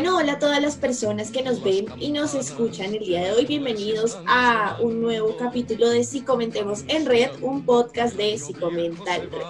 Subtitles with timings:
[0.00, 3.32] Bueno, hola a todas las personas que nos ven y nos escuchan el día de
[3.32, 3.44] hoy.
[3.44, 9.30] Bienvenidos a un nuevo capítulo de Si Comentemos en Red, un podcast de Si Comental
[9.30, 9.44] Red.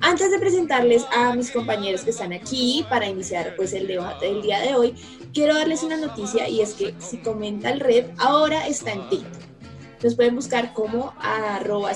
[0.00, 4.42] Antes de presentarles a mis compañeros que están aquí para iniciar pues el debate del
[4.42, 4.94] día de hoy,
[5.32, 9.51] quiero darles una noticia y es que Si Comental Red ahora está en TikTok.
[10.02, 11.92] Nos pueden buscar como arroba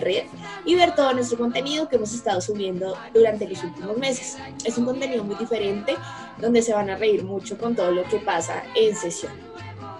[0.00, 0.24] red
[0.64, 4.36] y ver todo nuestro contenido que hemos estado subiendo durante los últimos meses.
[4.64, 5.96] Es un contenido muy diferente
[6.38, 9.32] donde se van a reír mucho con todo lo que pasa en sesión.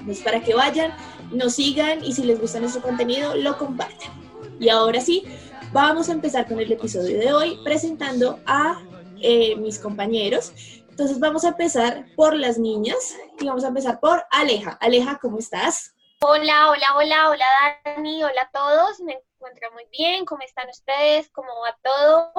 [0.00, 0.92] Entonces, para que vayan,
[1.32, 4.12] nos sigan y si les gusta nuestro contenido, lo compartan.
[4.60, 5.24] Y ahora sí,
[5.72, 8.82] vamos a empezar con el episodio de hoy presentando a
[9.20, 10.52] eh, mis compañeros.
[10.90, 14.72] Entonces vamos a empezar por las niñas y vamos a empezar por Aleja.
[14.80, 15.94] Aleja, ¿cómo estás?
[16.20, 17.46] Hola, hola, hola, hola
[17.84, 21.30] Dani, hola a todos, me encuentro muy bien, ¿cómo están ustedes?
[21.30, 22.32] ¿Cómo va todo?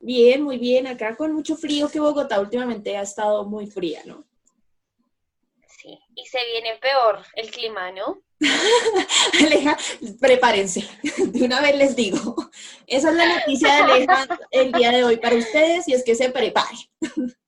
[0.00, 4.24] Bien, muy bien, acá con mucho frío que Bogotá últimamente ha estado muy fría, ¿no?
[5.68, 8.20] Sí, y se viene peor el clima, ¿no?
[9.40, 9.78] Aleja,
[10.20, 10.88] prepárense,
[11.28, 12.34] de una vez les digo,
[12.88, 16.16] esa es la noticia de Aleja el día de hoy para ustedes y es que
[16.16, 16.78] se preparen.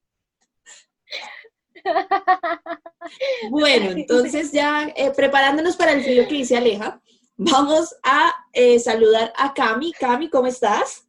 [3.50, 7.00] Bueno, entonces ya eh, preparándonos para el frío que dice Aleja,
[7.36, 9.92] vamos a eh, saludar a Cami.
[9.92, 11.06] Cami, ¿cómo estás?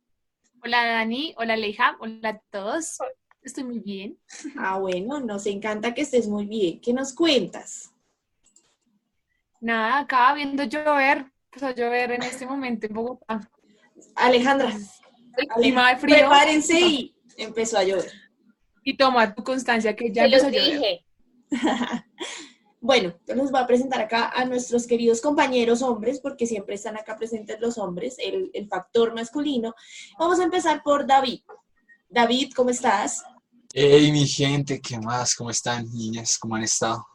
[0.63, 2.97] Hola Dani, hola Aleja, hola a todos.
[3.41, 4.17] Estoy muy bien.
[4.57, 6.79] Ah, bueno, nos encanta que estés muy bien.
[6.79, 7.91] ¿Qué nos cuentas?
[9.59, 13.49] Nada, acá viendo llover, pues a llover en este momento en Bogotá.
[14.16, 14.73] Alejandra,
[15.38, 16.16] el clima de frío.
[16.16, 18.22] Prepárense y empezó a llover
[18.84, 21.06] y tomar tu constancia que ya los dije.
[22.81, 26.98] bueno, entonces les voy a presentar acá a nuestros queridos compañeros hombres, porque siempre están
[26.98, 29.73] acá presentes los hombres, el, factor masculino.
[30.20, 31.42] Vamos a empezar por David.
[32.09, 33.24] David, ¿cómo estás?
[33.74, 35.36] Hey, mi gente, ¿qué más?
[35.36, 36.38] ¿Cómo están, niñas?
[36.38, 37.06] ¿Cómo han estado?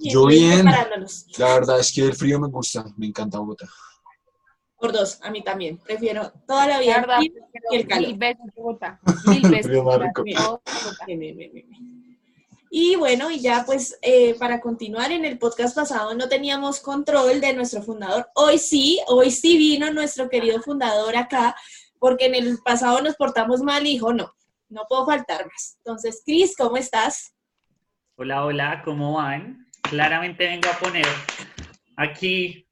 [0.00, 0.64] Yo bien.
[0.64, 3.68] La verdad es que el frío me gusta, me encanta Bogotá.
[4.78, 5.78] Por dos, a mí también.
[5.78, 7.20] Prefiero toda la vida verdad,
[7.72, 8.08] el calor.
[8.08, 9.00] Mil veces Bogotá.
[9.26, 9.42] Mil
[11.34, 11.64] veces.
[12.70, 17.40] Y bueno, y ya pues eh, para continuar, en el podcast pasado no teníamos control
[17.40, 18.28] de nuestro fundador.
[18.34, 21.56] Hoy sí, hoy sí vino nuestro querido fundador acá,
[21.98, 24.34] porque en el pasado nos portamos mal y dijo, no,
[24.68, 25.78] no puedo faltar más.
[25.78, 27.34] Entonces, Cris, ¿cómo estás?
[28.16, 29.66] Hola, hola, ¿cómo van?
[29.82, 31.06] Claramente vengo a poner
[31.96, 32.65] aquí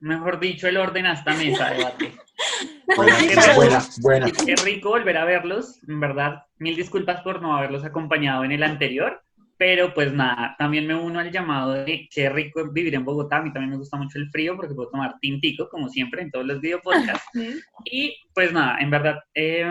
[0.00, 2.12] mejor dicho, el orden hasta mesa debate.
[2.96, 6.44] buena, buena, Qué rico volver a verlos, en verdad.
[6.58, 9.22] Mil disculpas por no haberlos acompañado en el anterior,
[9.56, 13.36] pero pues nada, también me uno al llamado de qué rico vivir en Bogotá.
[13.36, 16.30] A mí también me gusta mucho el frío porque puedo tomar tintico, como siempre, en
[16.30, 16.80] todos los video
[17.84, 19.70] y pues nada, en verdad, eh,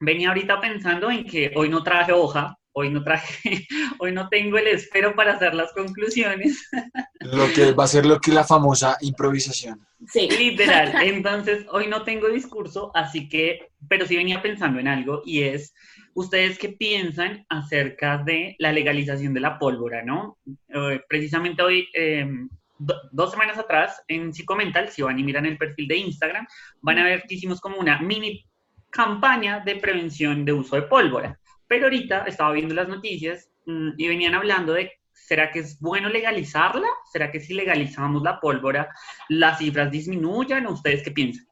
[0.00, 3.66] venía ahorita pensando en que hoy no traje hoja, hoy no traje,
[3.98, 6.68] hoy no tengo el espero para hacer las conclusiones.
[7.20, 9.84] Lo que va a ser lo que la famosa improvisación.
[10.06, 10.28] Sí.
[10.30, 10.94] Literal.
[11.02, 15.74] Entonces, hoy no tengo discurso, así que, pero sí venía pensando en algo y es,
[16.14, 20.38] ¿ustedes qué piensan acerca de la legalización de la pólvora, no?
[20.68, 22.48] Eh, precisamente hoy, em,
[22.78, 26.46] dos semanas atrás, en Psicomental, si van y miran el perfil de Instagram,
[26.80, 28.46] van a ver que hicimos como una mini
[28.90, 31.38] campaña de prevención de uso de pólvora.
[31.68, 36.08] Pero ahorita estaba viendo las noticias mm, y venían hablando de, ¿será que es bueno
[36.08, 36.88] legalizarla?
[37.12, 38.88] ¿Será que si legalizamos la pólvora,
[39.28, 40.66] las cifras disminuyan?
[40.66, 41.46] ustedes qué piensan?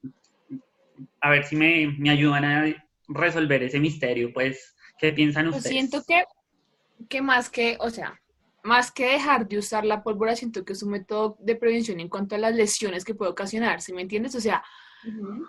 [1.20, 5.68] A ver si me, ayudan a resolver ese misterio, pues, ¿qué piensan ustedes?
[5.68, 6.24] siento que,
[7.08, 8.20] que más que, o sea,
[8.62, 12.08] más que dejar de usar la pólvora, siento que es un método de prevención en
[12.08, 14.34] cuanto a las lesiones que puede ocasionar, ¿sí me entiendes?
[14.34, 14.64] O sea,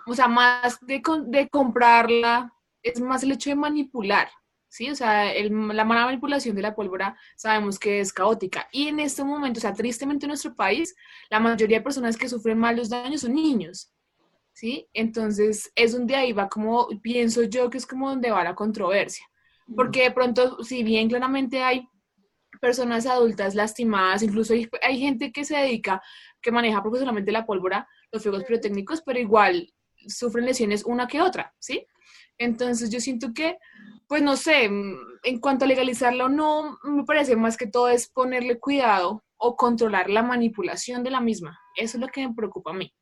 [0.06, 2.52] o sea más de, de comprarla,
[2.82, 4.28] es más el hecho de manipular,
[4.68, 4.90] ¿sí?
[4.90, 8.68] O sea, la mala manipulación de la pólvora sabemos que es caótica.
[8.72, 10.94] Y en este momento, o sea, tristemente en nuestro país,
[11.30, 13.92] la mayoría de personas que sufren malos daños son niños,
[14.52, 14.88] ¿sí?
[14.92, 19.26] Entonces, es donde ahí va como, pienso yo que es como donde va la controversia.
[19.74, 21.86] Porque de pronto, si bien claramente hay
[22.60, 26.02] personas adultas lastimadas, incluso hay, hay gente que se dedica,
[26.40, 29.70] que maneja profesionalmente la pólvora, los fuegos pirotécnicos, pero igual
[30.06, 31.86] sufren lesiones una que otra, ¿sí?
[32.38, 33.58] Entonces yo siento que
[34.08, 37.88] pues no sé, mm, en cuanto a legalizarla o no, me parece más que todo
[37.88, 41.60] es ponerle cuidado o controlar la manipulación de la misma.
[41.76, 42.92] Eso es lo que me preocupa a mí.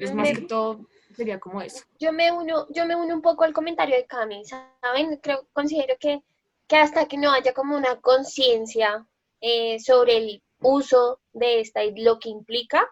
[0.00, 1.84] Es más que todo, sería como eso.
[2.00, 5.18] Yo me uno, yo me uno un poco al comentario de Cami, ¿saben?
[5.18, 6.22] Creo, considero que,
[6.66, 9.06] que hasta que no haya como una conciencia
[9.40, 12.90] eh, sobre el uso de esta y lo que implica,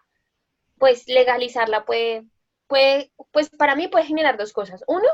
[0.78, 2.24] pues legalizarla puede,
[3.30, 4.82] pues para mí puede generar dos cosas.
[4.86, 5.08] Uno,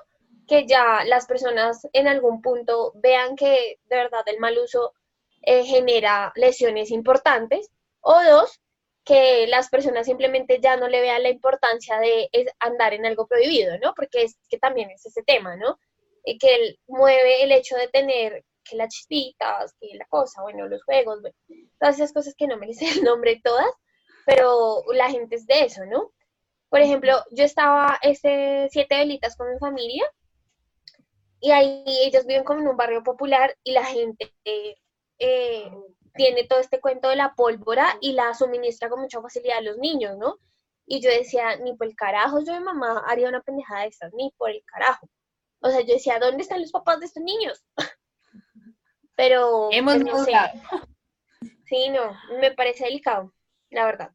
[0.47, 4.95] que ya las personas en algún punto vean que de verdad el mal uso
[5.43, 7.71] eh, genera lesiones importantes,
[8.01, 8.61] o dos,
[9.05, 12.29] que las personas simplemente ya no le vean la importancia de
[12.59, 13.95] andar en algo prohibido, ¿no?
[13.95, 15.79] Porque es que también es ese tema, ¿no?
[16.25, 20.69] Y que él mueve el hecho de tener que las chispitas, que la cosa, bueno,
[20.69, 21.21] los juegos,
[21.81, 23.73] todas esas cosas que no me sé el nombre todas,
[24.27, 26.13] pero la gente es de eso, ¿no?
[26.69, 30.05] Por ejemplo, yo estaba ese siete velitas con mi familia
[31.41, 34.33] y ahí ellos viven como en un barrio popular y la gente
[35.19, 35.71] eh,
[36.15, 39.79] tiene todo este cuento de la pólvora y la suministra con mucha facilidad a los
[39.79, 40.39] niños, ¿no?
[40.87, 44.13] Y yo decía, ni por el carajo yo de mamá haría una pendejada de estas,
[44.15, 45.09] ni por el carajo.
[45.61, 47.65] O sea, yo decía, ¿dónde están los papás de estos niños?
[49.17, 49.69] Pero...
[49.71, 50.27] Hemos pues,
[51.67, 53.35] Sí, no, me parece delicado,
[53.71, 54.11] la verdad.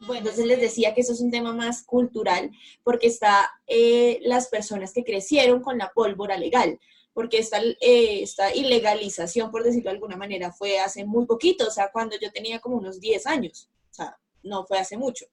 [0.00, 2.52] Bueno, entonces les decía que eso es un tema más cultural,
[2.84, 6.78] porque está eh, las personas que crecieron con la pólvora legal,
[7.12, 11.70] porque esta, eh, esta ilegalización, por decirlo de alguna manera, fue hace muy poquito, o
[11.70, 15.26] sea, cuando yo tenía como unos 10 años, o sea, no fue hace mucho.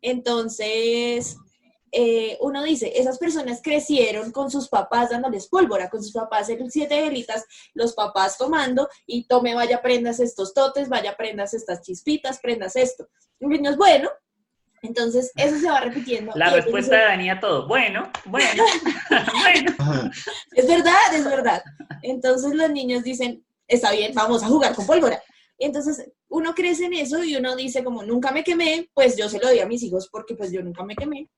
[0.00, 1.36] Entonces,
[1.96, 6.68] eh, uno dice, esas personas crecieron con sus papás dándoles pólvora, con sus papás en
[6.68, 12.40] siete velitas, los papás tomando y tome, vaya, prendas estos totes, vaya, prendas estas chispitas,
[12.40, 13.08] prendas esto.
[13.38, 14.10] Y niños, bueno,
[14.82, 16.32] entonces, eso se va repitiendo.
[16.34, 17.68] La respuesta de Dani a todo.
[17.68, 18.64] Bueno, bueno,
[19.40, 20.10] bueno.
[20.52, 21.62] Es verdad, es verdad.
[22.02, 25.22] Entonces los niños dicen, está bien, vamos a jugar con pólvora.
[25.58, 29.38] entonces uno crece en eso y uno dice como nunca me quemé, pues yo se
[29.38, 31.30] lo doy a mis hijos porque pues yo nunca me quemé.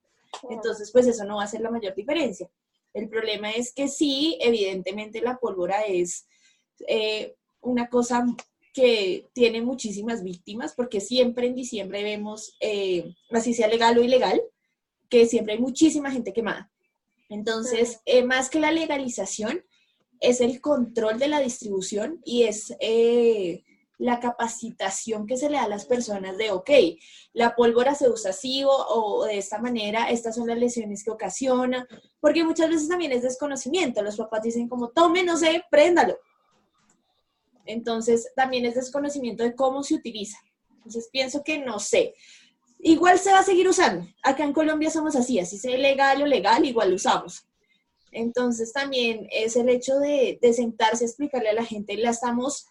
[0.50, 2.50] Entonces pues eso no va a ser la mayor diferencia.
[2.94, 6.26] El problema es que sí, evidentemente la pólvora es
[6.88, 8.26] eh, una cosa
[8.72, 14.40] que tiene muchísimas víctimas, porque siempre en diciembre vemos, eh, así sea legal o ilegal,
[15.08, 16.70] que siempre hay muchísima gente quemada.
[17.28, 19.64] Entonces, eh, más que la legalización,
[20.20, 23.64] es el control de la distribución y es eh,
[23.98, 26.70] la capacitación que se le da a las personas de, ok,
[27.32, 31.86] la pólvora se usa así o, de esta manera, estas son las lesiones que ocasiona,
[32.20, 34.02] porque muchas veces también es desconocimiento.
[34.02, 36.18] Los papás dicen como, tome, no sé, préndalo.
[37.64, 40.38] Entonces, también es desconocimiento de cómo se utiliza.
[40.70, 42.14] Entonces, pienso que no sé.
[42.78, 44.06] Igual se va a seguir usando.
[44.22, 47.46] Acá en Colombia somos así, así sea legal o legal, igual lo usamos.
[48.12, 52.66] Entonces, también es el hecho de, sentarse a explicarle a la gente, la estamos,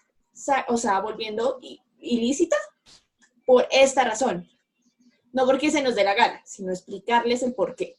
[0.67, 1.59] o sea, volviendo
[1.99, 2.57] ilícita
[3.45, 4.49] por esta razón.
[5.33, 7.97] No porque se nos dé la gana, sino explicarles el por qué.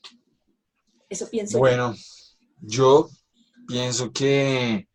[1.08, 1.58] Eso pienso.
[1.58, 1.94] Bueno,
[2.60, 3.08] yo
[3.66, 4.88] pienso que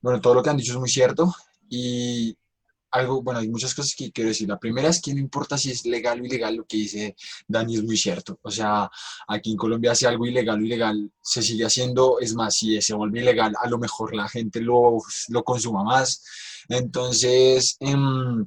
[0.00, 1.34] bueno, todo lo que han dicho es muy cierto
[1.68, 2.36] y
[2.90, 4.48] algo, bueno, hay muchas cosas que quiero decir.
[4.48, 7.74] La primera es que no importa si es legal o ilegal, lo que dice Dani
[7.74, 8.38] es muy cierto.
[8.42, 8.90] O sea,
[9.26, 12.94] aquí en Colombia si algo ilegal o ilegal se sigue haciendo, es más, si se
[12.94, 14.98] vuelve ilegal, a lo mejor la gente lo,
[15.28, 16.22] lo consuma más.
[16.68, 18.46] Entonces, em,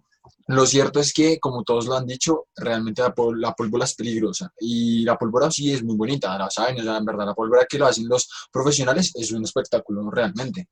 [0.52, 5.04] lo cierto es que, como todos lo han dicho, realmente la, pólvora es peligrosa y
[5.04, 7.78] la pólvora sí es muy bonita, la saben, o sea, en verdad la pólvora que
[7.78, 10.68] lo hacen los profesionales es un espectáculo realmente.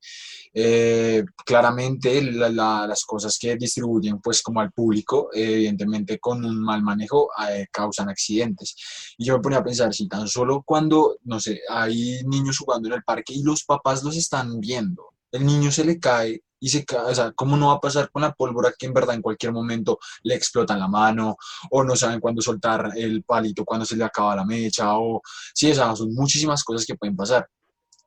[0.52, 7.30] Eh, claramente las cosas que distribuyen pues como al público, evidentemente con un mal manejo
[7.48, 8.74] eh, causan accidentes.
[9.16, 12.88] Y yo me ponía a pensar, si tan solo cuando, no sé, hay niños jugando
[12.88, 16.68] en el parque y los papás los están viendo, el niño se le cae y
[16.68, 19.22] se o sea, ¿cómo no va a pasar con la pólvora que en verdad en
[19.22, 21.36] cualquier momento le explota la mano
[21.70, 25.22] o no saben cuándo soltar el palito, cuando se le acaba la mecha o
[25.54, 27.48] sí, o sea, son muchísimas cosas que pueden pasar.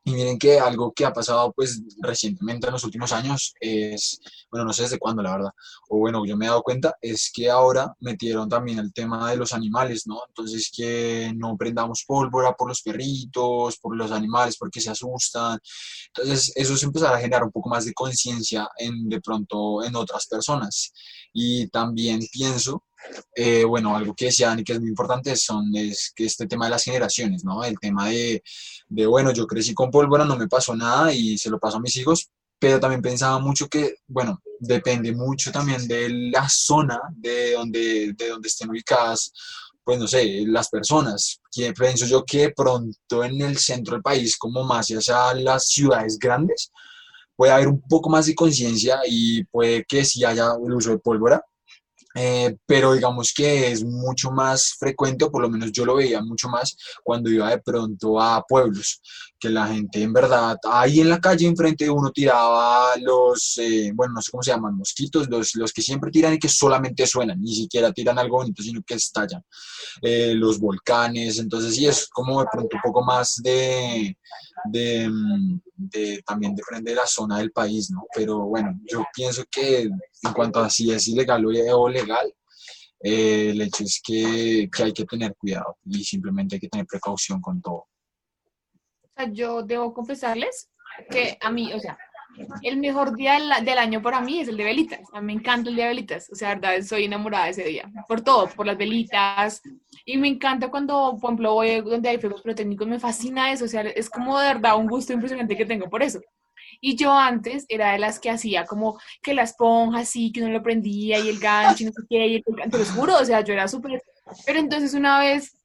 [0.05, 4.19] Y miren que algo que ha pasado pues recientemente en los últimos años es,
[4.51, 5.51] bueno, no sé desde cuándo la verdad,
[5.89, 9.37] o bueno, yo me he dado cuenta, es que ahora metieron también el tema de
[9.37, 10.19] los animales, ¿no?
[10.27, 15.59] Entonces que no prendamos pólvora por los perritos, por los animales, porque se asustan.
[16.07, 19.95] Entonces eso es empezar a generar un poco más de conciencia en, de pronto en
[19.95, 20.91] otras personas.
[21.33, 22.83] Y también pienso
[23.35, 26.65] eh, bueno, algo que decían y que es muy importante son es que este tema
[26.65, 27.63] de las generaciones, ¿no?
[27.63, 28.43] El tema de,
[28.87, 31.81] de, bueno, yo crecí con pólvora, no me pasó nada y se lo paso a
[31.81, 37.53] mis hijos, pero también pensaba mucho que, bueno, depende mucho también de la zona de
[37.53, 39.33] donde, de donde estén ubicadas,
[39.83, 41.41] pues no sé, las personas.
[41.51, 46.17] Que pienso yo que pronto en el centro del país, como más hacia las ciudades
[46.17, 46.71] grandes,
[47.35, 50.99] puede haber un poco más de conciencia y puede que si haya el uso de
[50.99, 51.43] pólvora,
[52.15, 56.21] eh, pero digamos que es mucho más frecuente, o por lo menos yo lo veía
[56.21, 59.01] mucho más cuando iba de pronto a pueblos,
[59.43, 63.91] que la gente en verdad, ahí en la calle enfrente de uno tiraba los, eh,
[63.93, 67.05] bueno, no sé cómo se llaman, mosquitos, los, los que siempre tiran y que solamente
[67.05, 69.43] suenan, ni siquiera tiran algo bonito, sino que estallan,
[70.01, 74.17] eh, los volcanes, entonces sí, es como de pronto un poco más de,
[74.71, 78.05] de, mm, de también de la zona del país, ¿no?
[78.15, 82.33] Pero bueno, yo pienso que en cuanto a si es ilegal o legal,
[83.01, 86.87] eh, el hecho es que, que hay que tener cuidado y simplemente hay que tener
[86.87, 87.87] precaución con todo
[89.31, 90.69] yo debo confesarles
[91.09, 91.97] que a mí, o sea,
[92.61, 95.01] el mejor día del, año para mí es el de velitas.
[95.13, 96.29] A mí me encanta el día de velitas.
[96.31, 97.91] O sea, verdad, soy enamorada de ese día.
[98.07, 99.61] Por todo, por las velitas.
[100.05, 102.87] Y me encanta cuando, por ejemplo, voy donde hay fuegos pirotécnicos.
[102.87, 103.65] Me fascina eso.
[103.65, 106.19] O sea, es como de verdad un gusto impresionante que tengo por eso.
[106.81, 110.51] Y yo antes era de las que hacía como que la esponja así, que uno
[110.51, 112.27] lo prendía y el gancho y no sé qué.
[112.27, 114.01] Y el, te lo juro, o sea, yo era súper...
[114.45, 115.55] Pero entonces una vez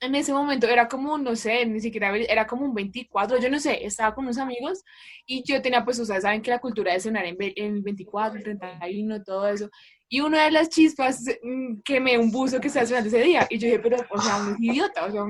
[0.00, 3.58] en ese momento era como, no sé, ni siquiera era como un 24, yo no
[3.58, 4.84] sé, estaba con unos amigos
[5.24, 8.44] y yo tenía, pues, ustedes saben que la cultura de cenar en, el 24, el
[8.44, 9.70] 31, todo eso.
[10.08, 13.46] Y una de las chispas mm, quemé un buzo que estaba cenando ese día.
[13.50, 15.24] Y yo dije, pero, o sea, uno es idiota, o sea,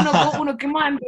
[0.00, 1.00] uno, uno quemando,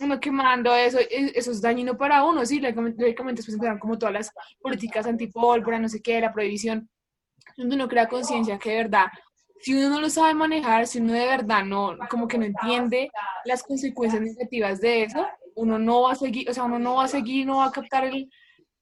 [0.00, 4.12] uno quemando eso, e, eso es dañino para uno, sí, lógicamente después empezaron como todas
[4.12, 6.88] las políticas antipólvora, no sé qué, la prohibición,
[7.56, 9.06] donde uno crea conciencia que de verdad
[9.60, 13.10] si uno no lo sabe manejar, si uno de verdad no, como que no entiende
[13.44, 17.04] las consecuencias negativas de eso, uno no va a seguir, o sea, uno no va
[17.04, 18.30] a seguir, no va a captar el,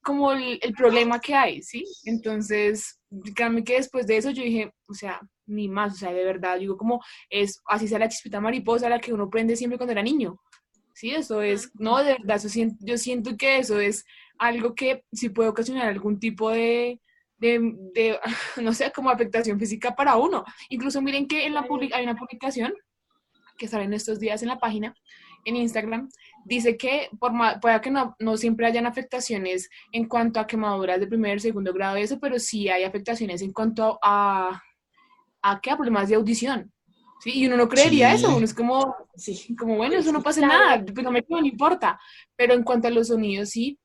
[0.03, 1.83] como el, problema que hay, ¿sí?
[2.03, 2.99] Entonces,
[3.33, 6.59] créanme que después de eso yo dije, o sea, ni más, o sea, de verdad,
[6.59, 10.03] digo como es, así sea la chispita mariposa la que uno prende siempre cuando era
[10.03, 10.37] niño,
[10.93, 11.11] ¿sí?
[11.11, 12.41] Eso es, no, de verdad,
[12.81, 14.05] yo siento que eso es
[14.37, 16.99] algo que sí puede ocasionar algún tipo de,
[17.37, 18.19] de,
[18.61, 20.43] no sé, como afectación física para uno.
[20.69, 22.73] Incluso miren que en la hay una publicación
[23.57, 24.93] que sale en estos días en la página,
[25.45, 26.09] en Instagram,
[26.43, 31.07] dice que por puede que no, no, siempre hayan afectaciones en cuanto a quemaduras de
[31.07, 34.61] primer, segundo grado y eso, pero sí hay afectaciones en cuanto a,
[35.41, 35.71] a, ¿qué?
[35.71, 36.71] a problemas de audición.
[37.21, 37.31] ¿sí?
[37.33, 40.83] Y uno no creería eso, uno es como, sí, como bueno, eso no pasa nada,
[40.83, 41.99] pues no me no importa.
[42.35, 43.79] Pero en cuanto a los sonidos, sí,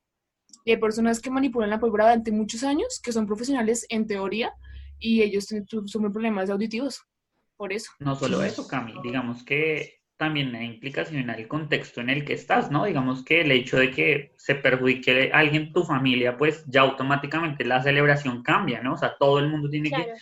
[0.66, 4.52] hay personas que manipulan la pólvora durante muchos años, que son profesionales en teoría,
[4.98, 5.48] y ellos
[5.86, 7.02] sufren problemas auditivos.
[7.56, 7.92] Por eso.
[7.98, 12.34] No solo eso, Cami, digamos que también hay implicación en el contexto en el que
[12.34, 12.84] estás, ¿no?
[12.84, 17.64] Digamos que el hecho de que se perjudique a alguien, tu familia, pues ya automáticamente
[17.64, 18.94] la celebración cambia, ¿no?
[18.94, 20.12] O sea, todo el mundo tiene que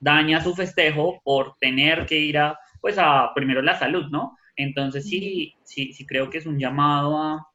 [0.00, 4.36] daña su festejo por tener que ir a, pues a primero la salud, ¿no?
[4.56, 7.46] Entonces sí, sí, sí creo que es un llamado a,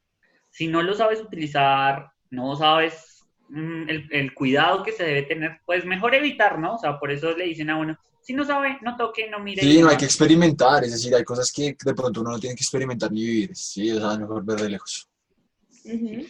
[0.50, 5.84] si no lo sabes utilizar no sabes mm, el, cuidado que se debe tener, pues
[5.84, 6.74] mejor evitar, ¿no?
[6.74, 9.62] O sea, por eso le dicen a uno, si no sabe, no toque, no mire.
[9.62, 12.56] Sí, no hay que experimentar, es decir, hay cosas que de pronto uno no tiene
[12.56, 15.08] que experimentar ni vivir, sí, o sea, mejor ver de lejos.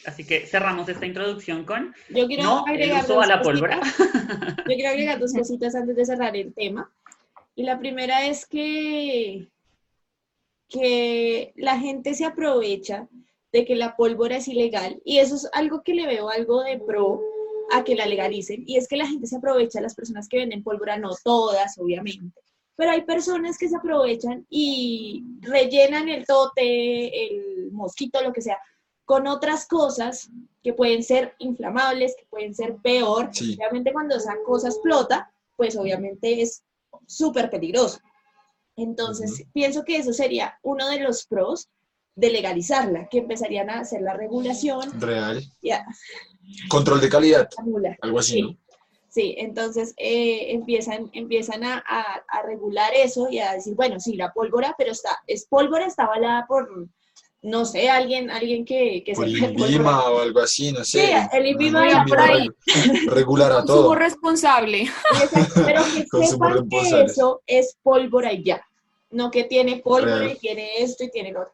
[0.07, 3.81] así que cerramos esta introducción con Yo quiero no, agregar a la pólvora.
[4.69, 6.91] Yo quiero agregar dos cositas antes de cerrar el tema.
[7.55, 9.47] Y la primera es que,
[10.69, 13.07] que la gente se aprovecha
[13.53, 16.79] de que la pólvora es ilegal y eso es algo que le veo algo de
[16.79, 17.21] pro
[17.71, 20.63] a que la legalicen y es que la gente se aprovecha, las personas que venden
[20.63, 22.41] pólvora, no todas obviamente,
[22.75, 28.59] pero hay personas que se aprovechan y rellenan el tote, el mosquito, lo que sea,
[29.05, 30.31] con otras cosas
[30.63, 33.29] que pueden ser inflamables, que pueden ser peor.
[33.29, 36.63] Obviamente cuando esa cosa explota, pues obviamente es
[37.07, 38.01] súper peligroso.
[38.77, 41.69] Entonces, pienso que eso sería uno de los pros
[42.15, 45.01] de legalizarla, que empezarían a hacer la regulación.
[45.01, 45.43] Real.
[46.69, 47.49] Control de calidad.
[48.01, 48.33] Algo así.
[48.33, 48.59] Sí,
[49.09, 51.83] sí entonces eh, empiezan, empiezan a,
[52.45, 56.45] regular eso y a decir, bueno, sí, la pólvora, pero está, es pólvora, está avalada
[56.47, 56.69] por,
[57.41, 61.07] no sé, alguien, alguien que, que por el INVIMA o algo así, no sé.
[61.07, 62.49] Sí, el INVIMA por ahí.
[63.07, 63.95] Regular a todo.
[63.95, 64.91] responsable.
[65.55, 68.65] pero que sepan que eso es pólvora y ya.
[69.11, 71.53] No que tiene pólvora y tiene esto y tiene lo otro.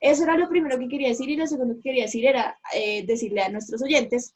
[0.00, 3.04] Eso era lo primero que quería decir y lo segundo que quería decir era eh,
[3.06, 4.34] decirle a nuestros oyentes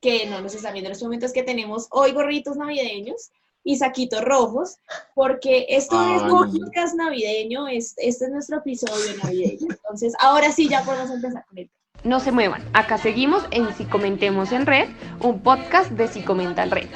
[0.00, 3.30] que no nos están viendo en estos momentos que tenemos hoy gorritos navideños
[3.64, 4.76] y saquitos rojos,
[5.14, 9.66] porque esto es un podcast navideño, es, este es nuestro episodio navideño.
[9.68, 11.70] Entonces, ahora sí ya podemos empezar con el
[12.04, 14.88] No se muevan, acá seguimos en Si Comentemos en Red,
[15.20, 16.88] un podcast de Si Comenta en Red.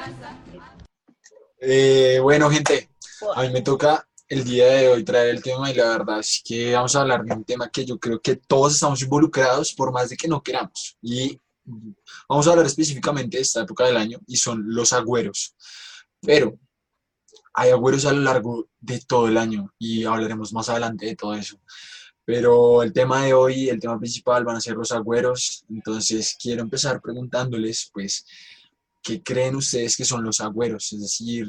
[1.60, 2.88] Eh, bueno, gente,
[3.34, 6.40] a mí me toca el día de hoy traer el tema y la verdad es
[6.42, 9.92] que vamos a hablar de un tema que yo creo que todos estamos involucrados por
[9.92, 10.96] más de que no queramos.
[11.02, 11.38] Y
[12.26, 15.54] vamos a hablar específicamente de esta época del año y son los agüeros.
[16.18, 16.58] Pero
[17.52, 21.34] hay agüeros a lo largo de todo el año y hablaremos más adelante de todo
[21.34, 21.60] eso.
[22.24, 25.62] Pero el tema de hoy, el tema principal van a ser los agüeros.
[25.68, 28.24] Entonces quiero empezar preguntándoles, pues,
[29.02, 30.90] ¿qué creen ustedes que son los agüeros?
[30.94, 31.48] Es decir,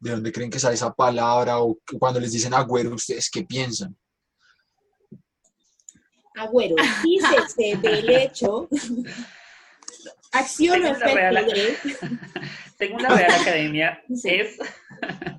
[0.00, 1.60] ¿de dónde creen que sale esa palabra?
[1.60, 3.96] O cuando les dicen agüero, ¿ustedes qué piensan?
[6.34, 8.68] Agüero, dícese del hecho,
[10.32, 11.76] acción o efecto de...
[12.80, 14.28] Según la Real Academia, Sí.
[14.30, 14.58] es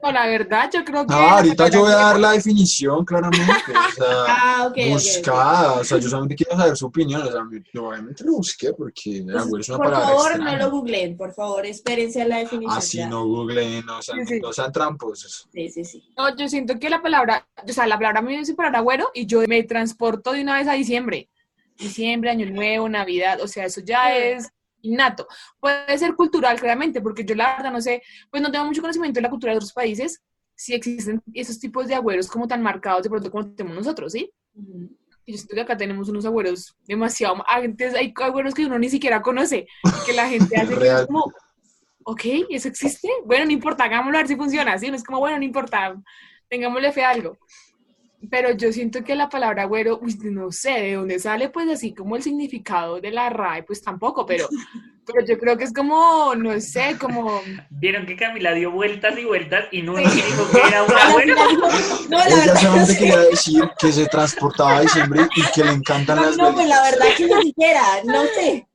[0.02, 1.14] No, la verdad, yo creo que.
[1.14, 3.52] Ah, ahorita yo voy a dar la definición, claramente.
[3.52, 4.90] O sea, Ah, ok, ok, ok.
[4.94, 5.74] buscada.
[5.74, 7.22] O sea, yo solamente quiero saber su opinión.
[7.24, 7.42] O sea,
[7.74, 10.58] yo obviamente lo busqué porque el agüero es una por palabra favor, extraña.
[10.58, 12.78] no lo googleen, por favor, espérense a la definición.
[12.78, 13.10] Así ya.
[13.10, 14.40] no googleen, no sean, Sí, sí.
[14.40, 15.48] no sean tramposos.
[15.52, 16.04] Sí, sí, sí.
[16.18, 19.26] No, yo siento que la palabra, o sea, la palabra me dice palabra agüero y
[19.26, 21.28] yo me transporto de una vez a diciembre.
[21.78, 25.28] Diciembre, Año Nuevo, Navidad, o sea, eso ya es innato.
[25.60, 29.18] Puede ser cultural, claramente, porque yo la verdad no sé, pues no tengo mucho conocimiento
[29.18, 30.22] de la cultura de otros países,
[30.56, 34.32] si existen esos tipos de agüeros como tan marcados de pronto como tenemos nosotros, ¿sí?
[35.26, 39.22] Yo siento que acá tenemos unos agüeros demasiado, antes hay agüeros que uno ni siquiera
[39.22, 41.32] conoce y que la gente hace que como,
[42.04, 43.10] ok, ¿eso existe?
[43.26, 44.90] Bueno, no importa, hagámoslo a ver si funciona, ¿sí?
[44.90, 45.96] No es como, bueno, no importa,
[46.48, 47.38] tengámosle fe a algo.
[48.30, 51.94] Pero yo siento que la palabra güero, uy, no sé de dónde sale, pues así
[51.94, 54.48] como el significado de la RAE, pues tampoco, pero,
[55.06, 59.26] pero yo creo que es como, no sé, como, Vieron que Camila dio vueltas y
[59.26, 61.36] vueltas y no dijo que era un agüero.
[62.10, 63.00] No, la Ella verdad, no solamente sé.
[63.00, 66.68] quería decir que se transportaba a diciembre y que le encantan No, las no, pues
[66.68, 68.68] la verdad que ni siquiera, no sé.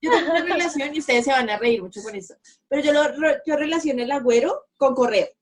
[0.00, 2.34] Yo tengo una relación y ustedes se van a reír mucho con esto.
[2.68, 5.34] Pero yo, lo, yo relaciono el agüero con correr.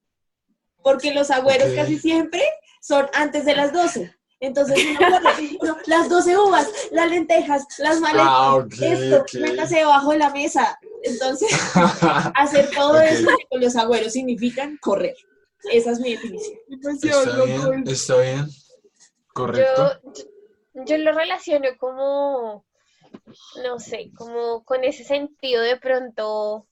[0.82, 2.42] Porque los agüeros casi siempre
[2.80, 4.14] son antes de las 12.
[4.40, 9.34] Entonces uno corre, uno, las 12 uvas, las lentejas, las maletas, Ah, esto, ok.
[9.40, 10.78] métase debajo de la mesa.
[11.02, 11.50] Entonces,
[12.34, 15.16] hacer todo eso con los agüeros significan correr.
[15.72, 16.58] Esa es mi definición.
[16.68, 18.46] Está bien, está bien.
[19.32, 20.00] Correcto.
[20.74, 22.65] Yo, yo lo relaciono como,
[23.62, 26.66] no sé, como con ese sentido de pronto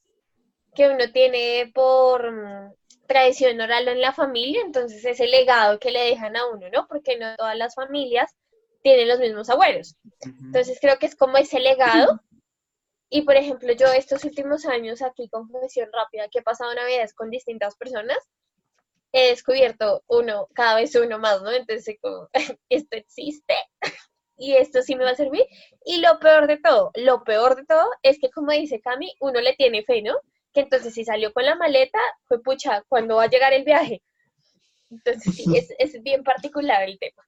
[0.75, 2.75] que uno tiene por mm,
[3.07, 6.87] tradición oral en la familia, entonces ese legado que le dejan a uno, ¿no?
[6.89, 8.35] Porque no todas las familias
[8.83, 9.97] tienen los mismos abuelos.
[10.21, 12.21] Entonces creo que es como ese legado.
[13.09, 17.31] Y por ejemplo, yo estos últimos años aquí, confesión rápida, que he pasado navidades con
[17.31, 18.19] distintas personas,
[19.13, 21.53] he descubierto uno, cada vez uno más, ¿no?
[21.53, 22.29] Entonces, como,
[22.69, 23.55] esto existe
[24.37, 25.45] y esto sí me va a servir.
[25.85, 29.41] Y lo peor de todo, lo peor de todo es que, como dice Cami, uno
[29.41, 30.15] le tiene fe, ¿no?
[30.53, 34.03] Que entonces si salió con la maleta, fue pucha, ¿cuándo va a llegar el viaje?
[34.91, 37.23] Entonces sí, es, es bien particular el tema.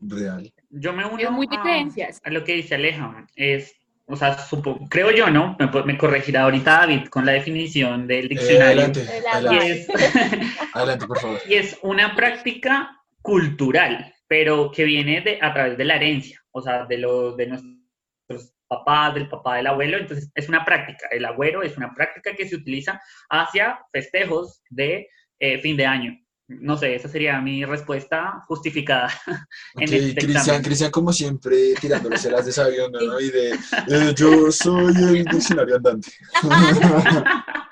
[0.00, 0.52] Real.
[0.70, 3.26] Yo me uno Es muy a- lo que dice Aleja.
[3.34, 3.74] Es,
[4.06, 5.56] o sea, supo- creo yo, ¿no?
[5.58, 8.84] Me, me corregirá ahorita David con la definición del Eh, diccionario.
[8.84, 9.88] adelante, La y, adelante, es,
[10.74, 11.40] adelante, por favor.
[11.48, 16.60] y es una práctica cultural, pero que viene de, a través de la herencia, o
[16.60, 19.96] sea, de, lo, de nuestros papás, del papá del abuelo.
[19.96, 21.08] Entonces, es una práctica.
[21.10, 25.08] El agüero es una práctica que se utiliza hacia festejos de
[25.40, 26.16] eh, fin de año.
[26.48, 29.10] No sé, esa sería mi respuesta justificada.
[29.76, 30.62] en Ok, este Cristian.
[30.62, 33.20] Cristian como siempre tirándoles las de sabiendo, ¿no?
[33.20, 36.10] Y de, eh, yo soy el diccionario andante.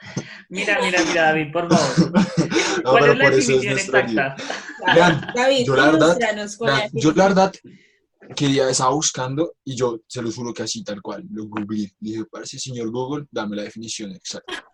[0.48, 2.12] Mira, mira, mira, David, por favor.
[2.86, 4.26] No, ¿Cuál pero es la por eso es definición nuestra guía.
[4.36, 4.94] exacta?
[4.94, 6.18] Vean, David, yo la verdad-
[6.92, 7.52] yo la verdad
[8.34, 11.92] quería, estaba buscando y yo se lo juro que así tal cual, lo googleé.
[11.98, 14.64] Dije, parece señor Google, dame la definición exacta.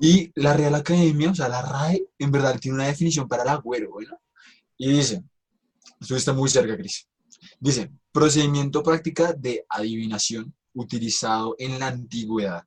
[0.00, 3.48] Y la Real Academia, o sea, la RAE, en verdad tiene una definición para el
[3.50, 4.18] agüero, ¿bueno?
[4.76, 5.22] Y dice,
[6.00, 7.06] estuviste muy cerca, Cris.
[7.60, 12.64] Dice, procedimiento práctica de adivinación utilizado en la antigüedad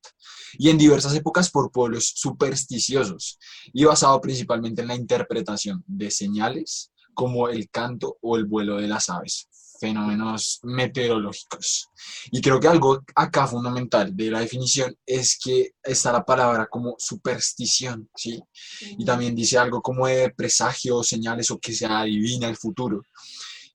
[0.54, 3.38] y en diversas épocas por pueblos supersticiosos
[3.74, 8.88] y basado principalmente en la interpretación de señales como el canto o el vuelo de
[8.88, 11.88] las aves, fenómenos meteorológicos.
[12.32, 16.96] Y creo que algo acá fundamental de la definición es que está la palabra como
[17.00, 18.40] superstición, ¿sí?
[18.82, 23.02] Y también dice algo como de presagio, señales o que se adivina el futuro.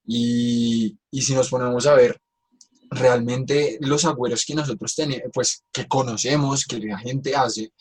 [0.07, 2.21] Y, y si nos ponemos a ver,
[2.94, 7.72] realmente los agüeros que nosotros tenemos, pues que conocemos, que la gente hace,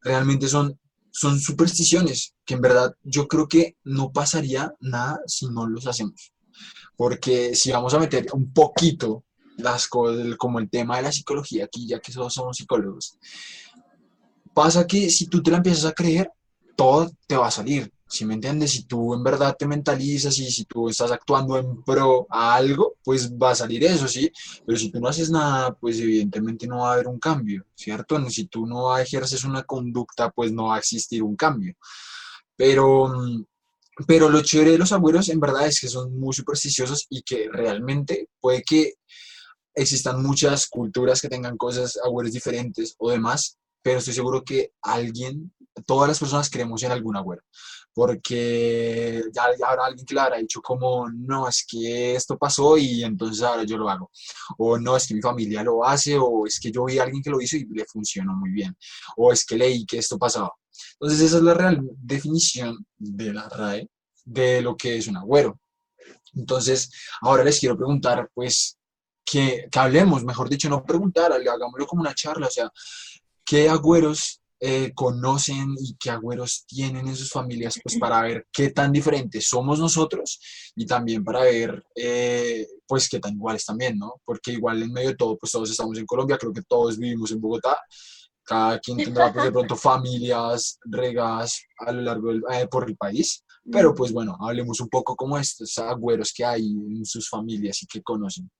[0.00, 0.78] realmente son,
[1.10, 6.32] son supersticiones, que en verdad yo creo que no pasaría nada si no los hacemos.
[6.96, 9.24] Porque si vamos a meter un poquito
[9.58, 13.18] las cosas, como el tema de la psicología aquí, ya que todos somos psicólogos,
[14.54, 16.30] pasa que si tú te la empiezas a creer,
[16.76, 17.92] todo te va a salir.
[18.10, 18.72] Si me entiendes?
[18.72, 22.96] Si tú en verdad te mentalizas y si tú estás actuando en pro a algo,
[23.04, 24.32] pues va a salir eso, ¿sí?
[24.66, 28.18] Pero si tú no haces nada, pues evidentemente no va a haber un cambio, ¿cierto?
[28.30, 31.74] Si tú no ejerces una conducta, pues no va a existir un cambio.
[32.56, 33.12] Pero,
[34.06, 37.48] pero lo chévere de los abuelos en verdad es que son muy supersticiosos y que
[37.52, 38.94] realmente puede que
[39.74, 45.52] existan muchas culturas que tengan cosas, agüeros diferentes o demás, pero estoy seguro que alguien,
[45.86, 47.42] todas las personas creemos en algún agüero
[47.98, 53.02] porque ya, habrá alguien que le habrá dicho como, no, es que esto pasó y
[53.02, 54.12] entonces ahora yo lo hago,
[54.56, 57.20] o no, es que mi familia lo hace, o es que yo vi a alguien
[57.20, 58.76] que lo hizo y le funcionó muy bien,
[59.16, 60.52] o es que leí que esto pasaba.
[60.92, 63.88] Entonces esa es la real definición de la RAE
[64.24, 65.58] de lo que es un agüero.
[66.34, 68.78] Entonces, ahora les quiero preguntar, pues,
[69.24, 72.70] que, que hablemos, mejor dicho, no preguntar, hagámoslo como una charla, o sea,
[73.44, 78.70] ¿qué agüeros eh, conocen y qué agüeros tienen en sus familias, pues para ver qué
[78.70, 80.40] tan diferentes somos nosotros
[80.74, 84.14] y también para ver, eh, pues qué tan iguales también, ¿no?
[84.24, 87.30] Porque igual en medio de todo, pues todos estamos en Colombia, creo que todos vivimos
[87.30, 87.78] en Bogotá,
[88.42, 92.96] cada quien tendrá pues de pronto familias regadas a lo largo del, eh, por el
[92.96, 97.82] país, pero pues bueno, hablemos un poco como estos agüeros que hay en sus familias
[97.82, 98.50] y que conocen.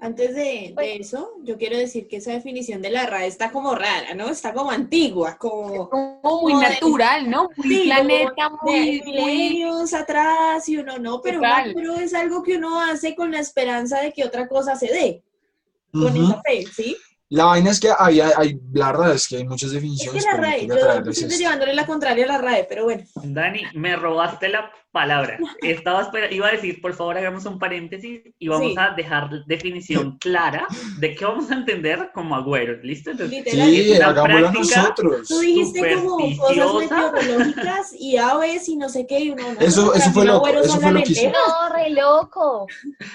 [0.00, 3.74] Antes de, Pues eso, yo quiero decir que esa definición de la RAE está como
[3.74, 4.28] rara, ¿no?
[4.28, 7.48] Está como antigua, como Como muy Como de- natural, ¿no?
[7.56, 9.12] Muy Sí, planeta, muy, muy...
[9.12, 11.40] milenios atrás y uno no, pero
[12.00, 15.22] es algo que uno hace con la esperanza de que otra cosa se dé,
[15.92, 16.96] con esa fe, ¿sí?
[17.34, 20.24] La vaina es que había, hay, la verdad es que hay muchas Es que definiciones,
[20.24, 20.60] la pero no RAE,
[21.06, 21.36] yo siempre esto.
[21.42, 23.02] llevándole la contraria a la RAE, pero bueno.
[23.22, 25.38] Dani, me robaste la palabra.
[25.60, 28.74] Estaba iba a decir, por favor, hagamos un paréntesis y vamos Sí.
[28.78, 30.68] a dejar definición clara
[31.00, 32.78] de qué vamos a entender como agüeros.
[32.84, 33.10] ¿Listo?
[33.10, 33.68] Entonces, Literal.
[33.70, 35.28] Sí, es una hagámoslo práctica nosotros.
[35.28, 39.60] Tú dijiste como cosas meteorológicas y aves y no sé qué, y uno no.
[39.60, 41.32] Eso- para eso fue loco, agüero eso fue loquísimo.
[41.32, 42.66] No, re loco.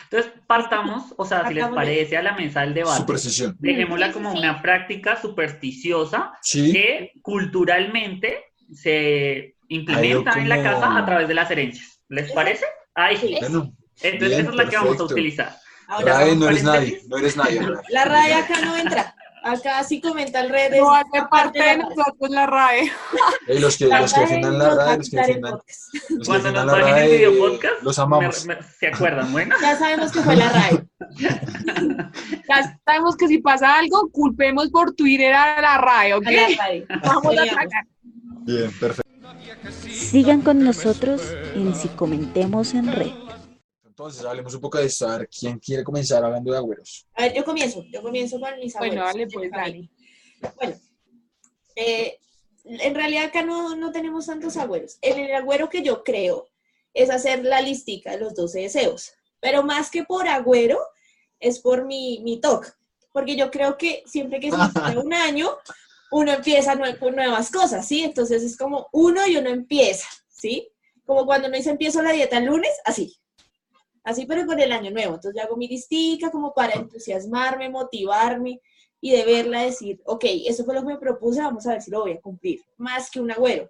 [0.04, 3.56] entonces partamos, o sea, si les parece a la mesa del debate, Superstición.
[3.60, 4.40] dejémosla Sí, como sí.
[4.40, 6.72] una práctica supersticiosa Sí.
[6.72, 12.02] que culturalmente se implementa en la casa a través de las herencias.
[12.10, 12.66] ¿Les parece?
[12.96, 13.38] Ahí sí.
[13.40, 15.56] Bueno, Entonces Bien, esa es la que vamos a utilizar.
[15.88, 17.60] Ahora, Rae, no eres nadie, no eres nadie.
[17.62, 17.82] Rae.
[17.90, 19.16] la RAE acá no entra.
[19.44, 20.76] Acá sí comenta el red.
[20.78, 21.78] No hace aparte parte de la RAE.
[21.96, 22.92] nosotros la RAE.
[23.48, 25.94] Eh, los que, La los que defiendan la RAE, los que defiendan, podcast.
[25.94, 28.46] los que Cuando nos la el video podcast, los amamos.
[28.46, 29.32] me- me- ¿se acuerdan?
[29.32, 30.84] Bueno, Ya sabemos que fue la RAE.
[32.50, 36.28] Ya sabemos que si pasa algo, culpemos por Twitter a la RAE, ¿ok?
[36.28, 36.86] A la RAE.
[37.04, 37.84] Vamos a atacar.
[38.42, 39.10] Bien, perfecto.
[39.90, 41.22] Sigan con nosotros
[41.56, 43.12] en Si Comentemos en Red.
[44.00, 45.10] Entonces, hablemos un poco de esto.
[45.10, 47.06] A ver, ¿quién quiere comenzar hablando de agüeros?
[47.16, 47.84] A ver, yo comienzo.
[47.92, 48.96] Yo comienzo con mis abuelos.
[48.96, 49.52] Bueno, dale pues.
[49.52, 49.90] Dani.
[50.56, 50.80] Bueno,
[51.76, 52.18] eh,
[52.64, 54.98] en realidad acá no, no tenemos tantos agüeros.
[55.02, 56.48] En el agüero que yo creo
[56.94, 59.12] es hacer la listica de los 12 deseos.
[59.42, 60.80] Pero más que por agüero,
[61.42, 62.70] es por mi, mi toque.
[63.12, 64.58] Porque yo creo que siempre que se
[64.98, 65.58] un año,
[66.12, 68.02] uno empieza nue- con nuevas cosas, ¿sí?
[68.06, 70.70] Entonces es como uno y uno empieza, ¿sí?
[71.06, 73.20] Como cuando uno dice empiezo la dieta el lunes, así.
[74.10, 75.14] Así, pero con el año nuevo.
[75.14, 78.60] Entonces yo hago mi listica como para entusiasmarme, motivarme
[79.00, 81.92] y de verla decir, ok, eso fue lo que me propuse, vamos a ver si
[81.92, 82.60] lo voy a cumplir.
[82.78, 83.70] Más que un agüero.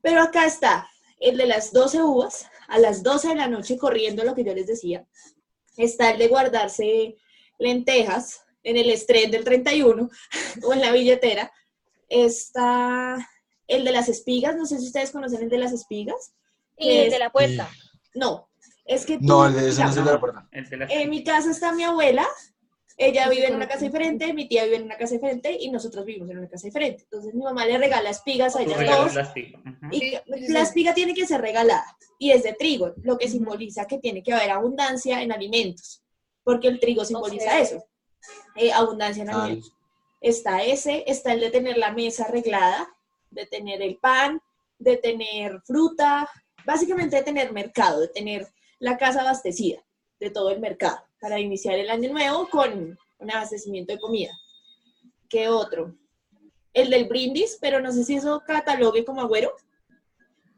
[0.00, 0.88] Pero acá está
[1.20, 4.54] el de las 12 uvas, a las 12 de la noche corriendo, lo que yo
[4.54, 5.06] les decía.
[5.76, 7.16] Está el de guardarse
[7.58, 10.08] lentejas en el estrés del 31
[10.62, 11.52] o en la billetera.
[12.08, 13.18] Está
[13.66, 16.32] el de las espigas, no sé si ustedes conocen el de las espigas.
[16.78, 17.70] Y el de la puerta.
[18.14, 18.48] No,
[18.84, 20.48] es que tú, No, el de ese no es el de la No, puerta.
[20.52, 22.26] el de la- en mi casa está mi abuela,
[22.96, 26.04] ella vive en una casa diferente, mi tía vive en una casa diferente y nosotros
[26.04, 27.02] vivimos en una casa diferente.
[27.04, 29.28] Entonces mi mamá le regala espigas a tú ellas regalas dos las.
[29.30, 29.86] Ujú.
[29.90, 30.66] y Sí, sí, la sí.
[30.66, 34.32] espiga tiene que ser regalada y es de trigo, lo que simboliza que tiene que
[34.32, 36.02] haber abundancia en alimentos,
[36.44, 37.84] porque el trigo simboliza eso,
[38.54, 39.72] eh, abundancia en Ah, alimentos.
[40.20, 42.88] Está ese, está el de tener la mesa arreglada,
[43.30, 44.40] de tener el pan,
[44.78, 46.28] de tener fruta,
[46.64, 48.46] básicamente de tener mercado, de tener
[48.84, 49.82] la casa abastecida
[50.20, 54.30] de todo el mercado para iniciar el año nuevo con un abastecimiento de comida.
[55.26, 55.96] ¿Qué otro?
[56.74, 59.54] El del brindis, pero no sé si eso catalogue como agüero.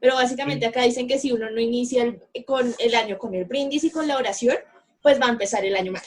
[0.01, 3.45] Pero básicamente acá dicen que si uno no inicia el, con el año con el
[3.45, 4.57] brindis y con la oración,
[5.03, 6.03] pues va a empezar el año mal.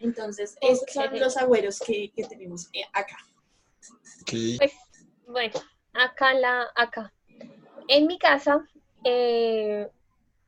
[0.00, 3.16] Entonces, esos son los agüeros que, que tenemos eh, acá.
[4.30, 4.72] Pues,
[5.26, 5.60] bueno,
[5.94, 7.10] acá la, acá.
[7.88, 8.62] En mi casa,
[9.02, 9.88] eh,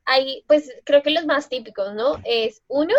[0.05, 2.21] hay, pues creo que los más típicos, ¿no?
[2.25, 2.95] Es uno,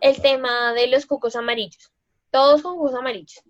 [0.00, 1.90] el tema de los cucos amarillos.
[2.30, 3.42] Todos con cucos amarillos.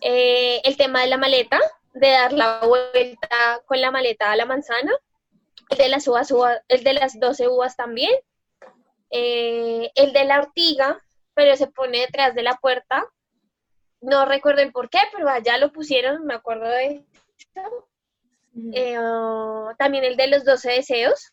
[0.00, 1.60] Eh, el tema de la maleta,
[1.94, 4.92] de dar la vuelta con la maleta a la manzana,
[5.70, 8.12] el de las uvas, uvas- el de las 12 uvas también,
[9.10, 11.00] eh, el de la ortiga,
[11.34, 13.04] pero se pone detrás de la puerta.
[14.00, 17.04] No recuerdo el por qué, pero allá lo pusieron, me acuerdo de
[17.54, 17.88] eso.
[18.72, 18.98] Eh,
[19.78, 21.32] también el de los 12 deseos.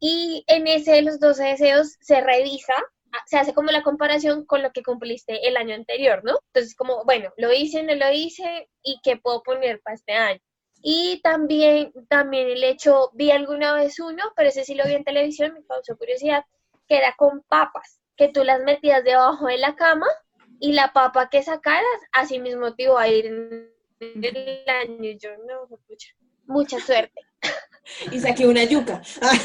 [0.00, 2.74] Y en ese de los 12 deseos se revisa,
[3.12, 6.38] ah, se hace como la comparación con lo que cumpliste el año anterior, ¿no?
[6.52, 10.40] Entonces, como, bueno, lo hice, no lo hice, y qué puedo poner para este año.
[10.82, 15.04] Y también, también el hecho, vi alguna vez uno, pero ese sí lo vi en
[15.04, 16.44] televisión, me causó curiosidad,
[16.86, 20.06] que era con papas, que tú las metías debajo de la cama
[20.60, 25.10] y la papa que sacaras, así mismo te iba a ir en el año.
[25.18, 26.14] Yo no, pucha,
[26.46, 27.20] mucha suerte.
[28.12, 29.00] Y saqué una yuca.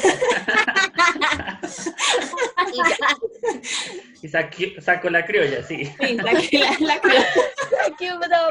[4.22, 5.84] Y saqué- sacó la criolla, sí.
[5.84, 7.24] Sí, saqué la, la crema.
[7.86, 8.48] aquí una.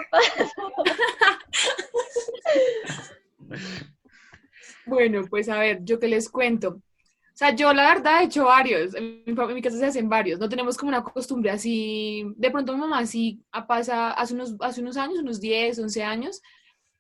[4.86, 6.70] Bueno, pues a ver, yo qué les cuento.
[6.70, 8.94] O sea, yo la verdad he hecho varios.
[8.94, 10.40] En mi, fa- en mi casa se hacen varios.
[10.40, 12.26] No tenemos como una costumbre así.
[12.36, 16.04] De pronto mi mamá sí a- pasa hace unos, hace unos años, unos 10, 11
[16.04, 16.42] años.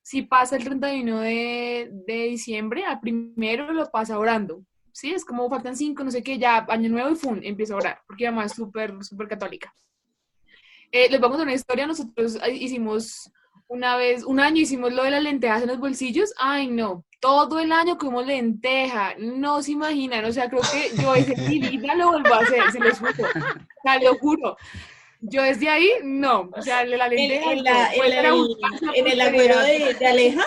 [0.04, 4.64] Si pasa el 31 de, de diciembre, al primero lo pasa orando.
[4.92, 7.78] Sí, es como faltan cinco, no sé qué, ya año nuevo y fun, empieza a
[7.78, 9.74] orar, porque mamá es súper, súper católica.
[10.92, 13.32] Eh, les vamos a una historia, nosotros hicimos
[13.68, 17.60] una vez, un año hicimos lo de las lentejas en los bolsillos, ay no, todo
[17.60, 22.10] el año comimos lenteja, no se imaginan, o sea, creo que yo ese mi lo
[22.10, 24.58] vuelvo a hacer, se los juro, o sea, lo juro.
[25.26, 27.52] Yo desde ahí, no, o sea, la En, lenteja...
[27.54, 30.46] en la- no, fue en la el, en el agüero de, de Aleja,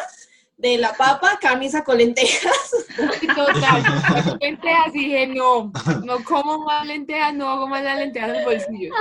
[0.58, 2.86] de la papa, camisa con lentejas.
[3.34, 5.72] Total, las lentejas dije, no,
[6.04, 8.94] no como más lentejas, no hago más las lentejas en el bolsillo.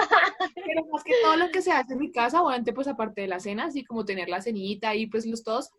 [0.54, 3.28] Pero más que todo lo que se hace en mi casa, obviamente pues aparte de
[3.28, 5.72] la cena, así como tener la cenita y pues los todos,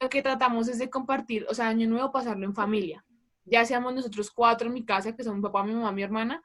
[0.00, 3.04] lo que tratamos es de compartir, o sea, año nuevo pasarlo en familia.
[3.46, 6.42] Ya seamos nosotros cuatro en mi casa, que son mi papá, mi mamá, mi hermana,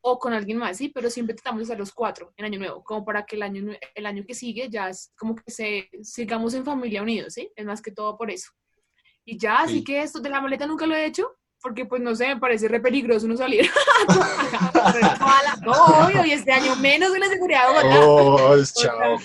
[0.00, 2.82] o con alguien más, sí, pero siempre tratamos de estar los cuatro en año nuevo,
[2.84, 6.54] como para que el año, el año que sigue ya es como que se sigamos
[6.54, 7.50] en familia unidos, ¿sí?
[7.56, 8.50] Es más que todo por eso.
[9.24, 9.84] Y ya, así Sí.
[9.84, 12.68] que esto de la maleta nunca lo he hecho, porque pues no sé, me parece
[12.68, 13.68] re peligroso no salir.
[15.62, 17.98] no, obvio, y este año menos en la seguridad de.
[17.98, 19.18] Oh, chao.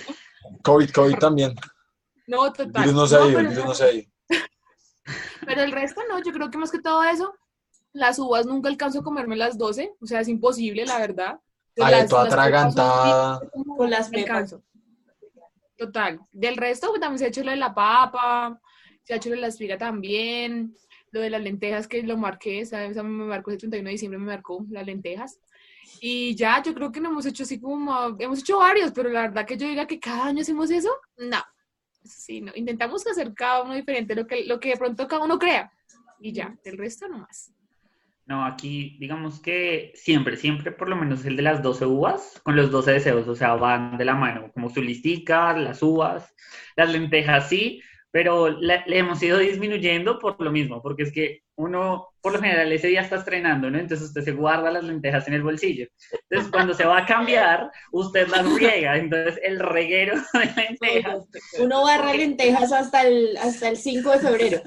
[0.64, 1.54] COVID, COVID también.
[2.28, 2.84] No, total.
[2.84, 4.12] Virus no se ha ido, el pero, virus no se ha ido.
[5.46, 7.34] pero el resto no, yo creo que más que todo eso,
[7.94, 11.40] las uvas nunca alcanzo a comerme las 12, o sea, es imposible, la verdad.
[11.80, 13.42] Ay, Las- toda atragantada.
[13.78, 14.62] Con las me alcanzo.
[15.78, 16.20] Total.
[16.32, 18.60] Del resto, pues, también se ha hecho lo de la papa,
[19.04, 20.76] se ha hecho lo de la espiga también,
[21.12, 22.92] lo de las lentejas que lo marqué, ¿sabes?
[22.92, 25.40] O sea, me marcó el 31 de diciembre, me marcó las lentejas.
[26.00, 29.22] Y ya, yo creo que no hemos hecho así como, hemos hecho varios, pero la
[29.22, 31.38] verdad que yo diga que cada año hacemos eso, no.
[32.04, 32.52] Sí, no.
[32.56, 35.72] Intentamos hacer cada uno diferente, lo que, lo que de pronto cada uno crea.
[36.20, 37.52] Y ya, del resto no más.
[38.26, 42.56] No, aquí digamos que siempre, siempre por lo menos el de las 12 uvas con
[42.56, 46.34] los 12 deseos, o sea, van de la mano, como su listica, las uvas,
[46.78, 47.82] las lentejas sí,
[48.12, 52.40] pero la- le hemos ido disminuyendo por lo mismo, porque es que uno, por lo
[52.42, 53.78] general, ese día está estrenando, ¿no?
[53.78, 55.88] Entonces usted se guarda las lentejas en el bolsillo.
[56.30, 61.26] Entonces cuando se va a cambiar, usted las riega, entonces el reguero de lentejas.
[61.60, 64.62] Uno barra lentejas hasta el, hasta el 5 de febrero.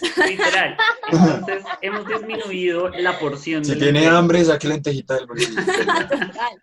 [0.00, 0.76] Literal.
[1.12, 4.18] Entonces hemos disminuido la porción Si de tiene lentejas.
[4.18, 5.62] hambre, saque lentejita del bolsillo.
[5.64, 6.62] Total.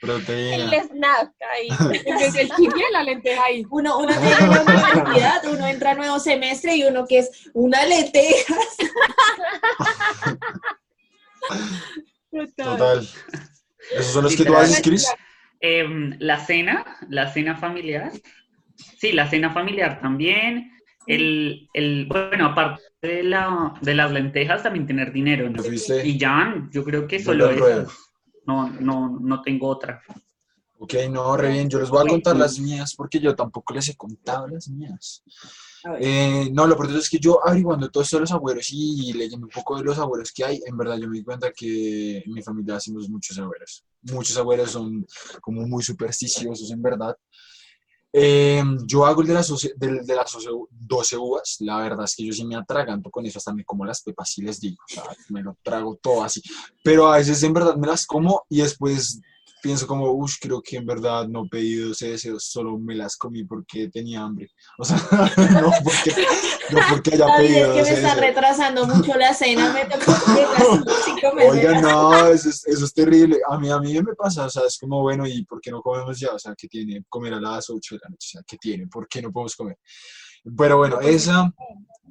[0.00, 0.64] Proteína.
[0.64, 1.68] El snack ahí.
[2.32, 3.64] Del chicle, la lenteja ahí.
[3.70, 7.48] Uno, uno llega a la universidad, uno entra a nuevo semestre y uno que es
[7.54, 8.54] una lenteja.
[12.56, 13.08] Total.
[13.92, 15.06] ¿Esos son los que tú haces, Chris?
[15.60, 18.12] Em, la cena, la cena familiar.
[18.98, 20.70] Sí, la cena familiar también.
[21.06, 25.62] El, el, bueno, aparte de, la, de las lentejas, también tener dinero, ¿no?
[26.02, 27.92] Y ya, yo creo que solo eso.
[28.46, 30.02] No, no, no tengo otra.
[30.78, 31.70] Ok, no, re bien.
[31.70, 35.22] Yo les voy a contar las mías porque yo tampoco les he contado las mías.
[36.00, 39.46] Eh, no, lo peor es que yo averiguando todo esto de los abuelos y leyendo
[39.46, 42.32] un poco de los abuelos que hay, en verdad yo me di cuenta que en
[42.32, 43.84] mi familia hacemos muchos abuelos.
[44.02, 45.06] Muchos abuelos son
[45.40, 47.16] como muy supersticiosos, en verdad.
[48.16, 52.04] Eh, yo hago el de las, doce- del- de, las doce- 12 uvas, la verdad
[52.04, 54.60] es que yo sí me atraganto con eso, hasta me como las pepas, sí les
[54.60, 54.76] digo,
[55.30, 56.40] me lo trago todo así.
[56.84, 59.20] Pero a veces en verdad me las como y después
[59.64, 63.44] pienso como, uff, creo que en verdad no pedí 12 deseos, solo me las comí
[63.44, 64.50] porque tenía hambre.
[64.78, 66.14] O sea, no porque,
[66.70, 69.86] no porque haya David, pedido es que 12 me está retrasando mucho la cena, me
[69.86, 70.12] tocó
[71.04, 71.82] cinco Oiga, meses.
[71.82, 73.38] no, eso es, eso es terrible.
[73.48, 75.80] A mí, a mí me pasa, o sea, es como, bueno, ¿y por qué no
[75.80, 76.32] comemos ya?
[76.32, 78.28] O sea, ¿qué tiene comer a las 8 de la noche?
[78.28, 78.86] O sea, ¿qué tiene?
[78.88, 79.78] ¿Por qué no podemos comer?
[80.58, 81.50] Pero bueno, esa,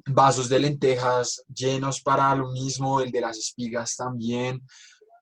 [0.06, 4.60] vasos de lentejas llenos para lo mismo, el de las espigas también.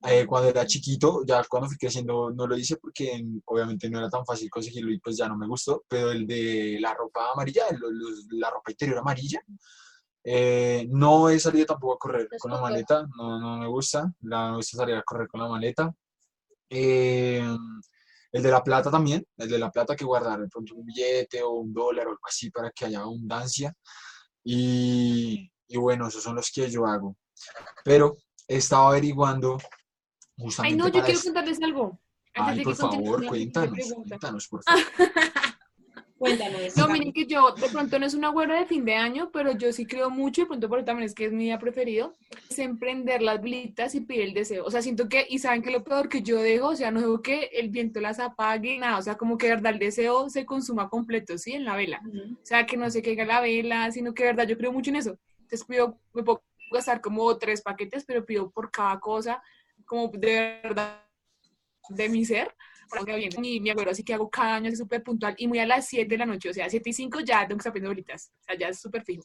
[0.04, 3.98] Eh, cuando era chiquito, ya cuando fui creciendo no lo hice porque mm, obviamente no
[4.00, 7.30] era tan fácil conseguirlo y pues ya no me gustó, pero el de la ropa
[7.32, 7.78] amarilla, el-
[8.40, 9.40] la ropa interior amarilla,
[10.24, 14.50] eh, no he salido tampoco a correr con la maleta, no, no me gusta, la,
[14.50, 15.94] me gusta salir a correr con la maleta.
[16.70, 17.44] Eh,
[18.32, 21.42] el de la plata también, el de la plata que guardar de pronto un billete
[21.42, 23.74] o un dólar o algo así para que haya abundancia.
[24.44, 27.16] Y, y bueno, esos son los que yo hago.
[27.84, 28.16] Pero
[28.48, 29.58] he estado averiguando
[30.42, 31.28] Ay, justamente no, yo para quiero eso.
[31.28, 32.00] contarles algo.
[32.34, 34.82] Antes Ay, de por que favor, cuéntanos, cuéntanos, por favor.
[36.22, 36.76] Cuéntanos.
[36.76, 39.58] No, miren que yo de pronto no es una güera de fin de año, pero
[39.58, 42.14] yo sí creo mucho y pronto por eso también es que es mi día preferido,
[42.48, 44.64] es emprender las velitas y pedir el deseo.
[44.64, 47.00] O sea, siento que, y saben que lo peor que yo dejo, o sea, no
[47.00, 50.30] dejo que el viento las apague, nada, o sea, como que de verdad el deseo
[50.30, 51.54] se consuma completo, ¿sí?
[51.54, 52.00] En la vela.
[52.06, 52.34] Ujú.
[52.34, 54.90] O sea, que no se caiga la vela, sino que de verdad yo creo mucho
[54.90, 55.18] en eso.
[55.40, 59.42] Entonces pido, me puedo gastar como tres paquetes, pero pido por cada cosa,
[59.92, 61.04] como de verdad,
[61.90, 62.54] de mi ser.
[63.04, 63.30] bien.
[63.38, 66.16] Mi, abuelo así que hago cada año, súper puntual y muy a las 7 de
[66.16, 68.32] la noche, o sea, 7 y 5 ya tengo que estar pidiendo bolitas.
[68.40, 69.22] O sea, ya es súper fijo.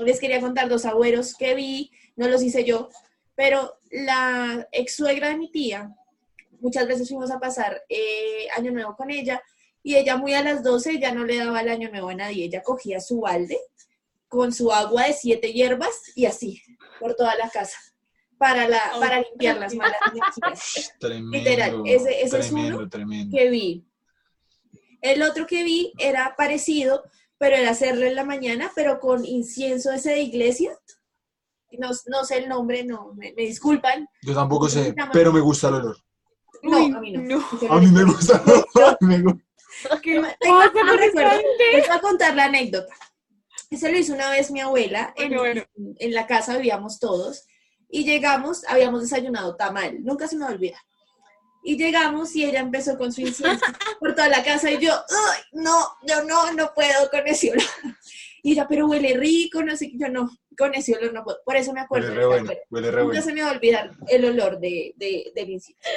[0.00, 2.88] Les quería contar dos agüeros que vi, no los hice yo,
[3.36, 5.94] pero la ex suegra de mi tía,
[6.58, 9.40] muchas veces fuimos a pasar eh, Año Nuevo con ella
[9.84, 12.46] y ella muy a las 12 ya no le daba el Año Nuevo a nadie,
[12.46, 13.56] ella cogía su balde
[14.26, 16.60] con su agua de siete hierbas y así,
[16.98, 17.78] por toda la casa,
[18.44, 20.92] para, la, para limpiar las malas energías.
[21.00, 21.30] Tremendo.
[21.38, 23.34] Literal, ese- ese es tremendo, uno tremendo.
[23.34, 23.86] que vi.
[25.00, 27.04] El otro que vi era parecido,
[27.38, 30.78] pero era hacerlo en la mañana, pero con incienso ese de iglesia.
[31.78, 34.06] No, no sé el nombre, no, me, me disculpan.
[34.22, 35.96] Yo tampoco sé, pero me gusta el olor.
[36.62, 37.22] No, Uy, a mí no.
[37.22, 37.72] no.
[37.72, 38.98] A mí me gusta el olor.
[39.00, 39.42] me gusta.
[40.02, 41.30] ¿Qué Tengo- pasa no recuerdo.
[41.72, 42.94] Les voy a contar la anécdota.
[43.70, 45.12] Eso lo hizo una vez mi abuela.
[45.16, 45.94] En, Bueno, bueno.
[45.98, 47.46] en la casa vivíamos todos.
[47.94, 50.02] Y llegamos, habíamos desayunado tamal.
[50.02, 50.80] Nunca se me va a olvidar.
[51.62, 53.64] Y llegamos y ella empezó con su incienso
[54.00, 54.68] por toda la casa.
[54.68, 55.78] Y yo, ¡ay, no!
[56.02, 57.62] Yo no, no puedo con ese olor.
[58.42, 59.96] Y ella, pero huele rico, no sé qué.
[59.96, 60.28] Yo no,
[60.58, 61.38] con ese olor no puedo.
[61.44, 62.08] Por eso me acuerdo.
[62.08, 63.22] Huele re bueno, huele re Nunca bueno.
[63.22, 65.88] se me va a olvidar el olor de, de, del incienso.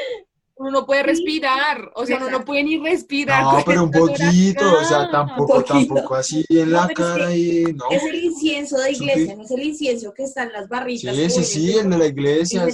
[0.60, 3.44] Uno no puede respirar, o sea, uno no puede ni respirar.
[3.44, 7.20] No, pero un poquito, o sea, tampoco, tampoco así en la No, pero es que
[7.20, 7.86] cara y no.
[7.92, 11.16] Es el incienso de iglesia, no es el incienso que está en las barritas.
[11.16, 12.68] Sí, sí, sí, el de la iglesia.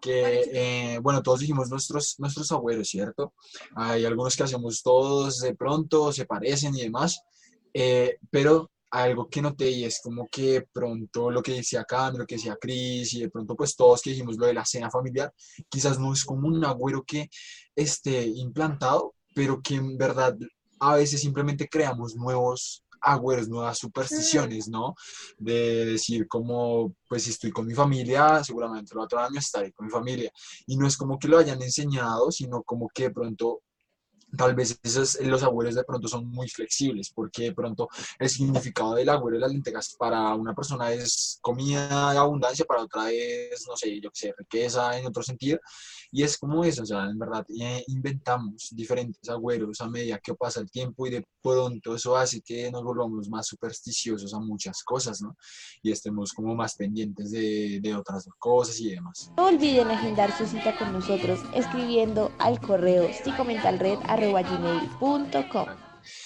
[0.00, 3.34] Que, eh, bueno, todos dijimos nuestros, nuestros abuelos, ¿cierto?
[3.76, 7.22] Hay algunos que hacemos todos de pronto, se parecen y demás,
[7.72, 12.26] eh, pero algo que noté y es como que pronto lo que decía Cami, lo
[12.26, 15.32] que decía Cris y de pronto pues todos que dijimos lo de la cena familiar,
[15.68, 17.30] quizás no es como un agüero que
[17.74, 20.36] esté implantado, pero que en verdad
[20.78, 24.94] a veces simplemente creamos nuevos agüeros, nuevas supersticiones, ¿no?
[25.38, 29.86] de decir como, pues si estoy con mi familia, seguramente el otro año estaré con
[29.86, 30.30] mi familia.
[30.66, 33.62] Y no es como que lo hayan enseñado, sino como que de pronto,
[34.36, 38.94] tal vez esos, los agüeros de pronto son muy flexibles, porque de pronto el significado
[38.94, 43.64] del agüero de las lentejas para una persona es comida de abundancia, para otra es,
[43.68, 45.58] no sé, yo qué sé, riqueza en otro sentido.
[46.10, 50.34] Y es como eso, o sea, en verdad eh, inventamos diferentes agüeros a medida que
[50.34, 54.82] pasa el tiempo y de pronto eso hace que nos volvamos más supersticiosos a muchas
[54.82, 55.36] cosas, ¿no?
[55.82, 59.30] Y estemos como más pendientes de, de otras cosas y demás.
[59.36, 64.21] No olviden agendar su cita con nosotros escribiendo al correo psicomentalred.com.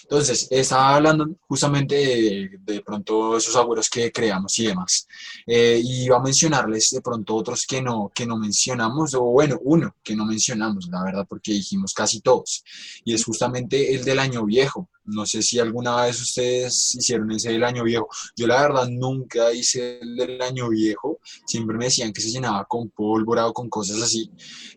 [0.02, 5.06] Entonces, estaba hablando justamente de, de pronto esos agüeros que creamos y demás.
[5.46, 9.58] Eh, y iba a mencionarles de pronto otros que no, que no mencionamos, o bueno,
[9.62, 12.64] uno que no mencionamos, la verdad, porque dijimos casi todos.
[13.04, 14.88] Y es justamente el del año viejo.
[15.04, 18.08] No sé si alguna vez ustedes hicieron ese del año viejo.
[18.36, 21.20] Yo la verdad nunca hice el del año viejo.
[21.46, 24.30] Siempre me decían que se llenaba con pólvora o con cosas así.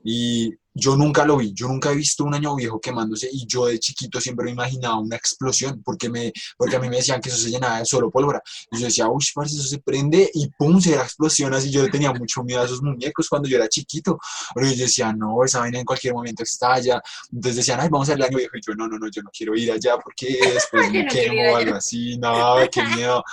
[0.03, 3.65] Y yo nunca lo vi, yo nunca he visto un año viejo quemándose y yo
[3.67, 7.29] de chiquito siempre me imaginaba una explosión porque, me, porque a mí me decían que
[7.29, 8.41] eso se llenaba de solo pólvora.
[8.71, 11.53] Y yo decía, uy, parce, eso se prende y pum, se da explosión.
[11.53, 14.19] Así yo tenía mucho miedo a esos muñecos cuando yo era chiquito.
[14.55, 17.01] Pero yo decía, no, esa vaina en cualquier momento estalla.
[17.31, 18.57] Entonces decían, ay, vamos a ver el año viejo.
[18.57, 21.53] Y yo, no, no, no, yo no quiero ir allá porque después me no quemo
[21.53, 22.17] o algo así.
[22.17, 23.23] No, qué miedo.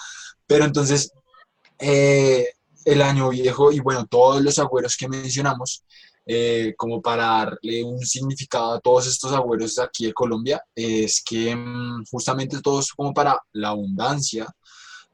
[0.46, 1.12] Pero entonces,
[1.78, 2.46] eh,
[2.86, 5.84] el año viejo y bueno, todos los agüeros que mencionamos,
[6.26, 11.54] eh, como para darle un significado a todos estos agüeros aquí de Colombia, es que
[11.54, 14.46] mm, justamente todo es como para la abundancia,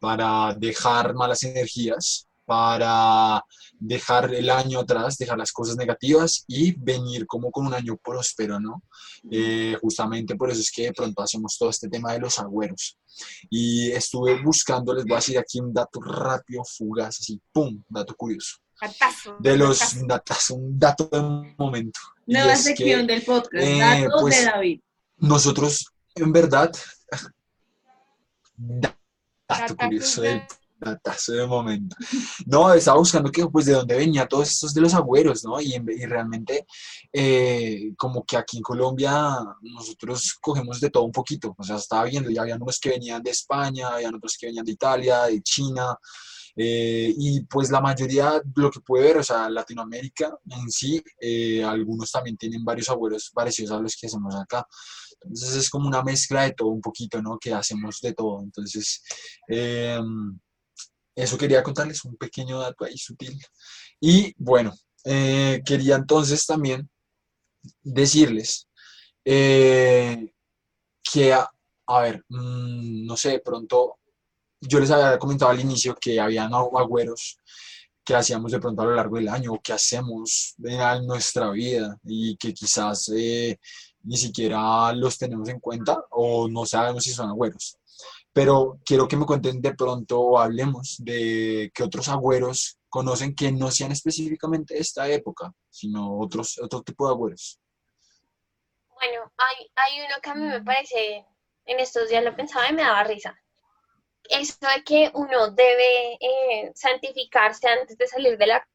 [0.00, 3.44] para dejar malas energías, para
[3.78, 8.58] dejar el año atrás, dejar las cosas negativas y venir como con un año próspero,
[8.58, 8.82] ¿no?
[9.30, 12.98] Eh, justamente por eso es que de pronto hacemos todo este tema de los agüeros.
[13.50, 17.82] Y estuve buscando, les voy a decir aquí un dato rápido, fugaz, así, ¡pum!
[17.88, 18.56] Dato curioso.
[18.82, 20.06] Datazo, De los datazo.
[20.08, 22.00] datos, un dato de momento.
[22.26, 24.80] Nueva que, sección del podcast, eh, datos pues, de David.
[25.18, 26.72] nosotros, en verdad,
[28.56, 28.96] dato
[29.48, 30.42] Datazos curioso de- del
[30.80, 31.94] datazo de momento.
[32.46, 35.60] No, estaba buscando que, pues, de dónde venía todos estos de los agüeros, ¿no?
[35.60, 36.66] Y, en- y realmente,
[37.12, 39.12] eh, como que aquí en Colombia,
[39.60, 41.54] nosotros cogemos de todo un poquito.
[41.56, 44.64] O sea, estaba viendo, ya habían unos que venían de España, habían otros que venían
[44.64, 45.96] de Italia, de China.
[46.54, 51.64] Eh, y pues la mayoría, lo que puede ver, o sea, Latinoamérica en sí, eh,
[51.64, 54.66] algunos también tienen varios agüeros parecidos a los que hacemos acá.
[55.22, 57.38] Entonces es como una mezcla de todo un poquito, ¿no?
[57.38, 58.42] Que hacemos de todo.
[58.42, 59.02] Entonces,
[59.48, 60.00] eh,
[61.14, 63.38] eso quería contarles, un pequeño dato ahí sutil.
[64.00, 64.74] Y bueno,
[65.04, 66.90] eh, quería entonces también
[67.82, 68.68] decirles
[69.24, 71.48] que, a,
[71.86, 73.98] a ver, mm, no sé, de pronto,
[74.62, 77.38] yo les había comentado al inicio que habían agüeros
[78.04, 81.96] que hacíamos de pronto a lo largo del año o que hacemos en nuestra vida
[82.04, 83.58] y que quizás eh,
[84.02, 87.78] ni siquiera los tenemos en cuenta o no sabemos si son agüeros.
[88.32, 93.52] Pero quiero que me cuenten de pronto o hablemos de qué otros agüeros conocen que
[93.52, 97.60] no sean específicamente de esta época, sino otros, otro tipo de agüeros.
[98.88, 101.26] Bueno, hay, hay uno que a mí me parece,
[101.66, 103.41] en estos días lo pensaba y me daba risa.
[104.40, 108.66] Eso de que uno debe eh, santificarse antes de salir de la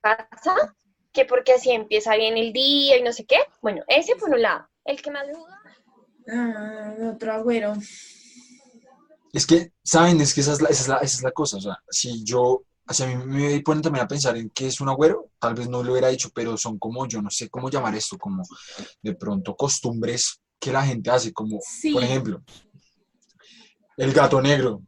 [0.00, 0.74] casa,
[1.12, 3.38] que porque así empieza bien el día y no sé qué.
[3.62, 4.68] Bueno, ese por un lado.
[4.84, 5.60] El que gusta.
[6.30, 7.74] Ah, otro agüero.
[9.32, 10.20] Es que, ¿saben?
[10.20, 11.58] Es que esa es la, esa es la, esa es la cosa.
[11.58, 14.80] O sea, si yo, si a mí me ponen también a pensar en qué es
[14.80, 17.70] un agüero, tal vez no lo hubiera dicho, pero son como, yo no sé cómo
[17.70, 18.42] llamar esto, como
[19.02, 21.92] de pronto costumbres que la gente hace, como, Sí.
[21.92, 22.42] por ejemplo,
[23.98, 24.82] el gato negro,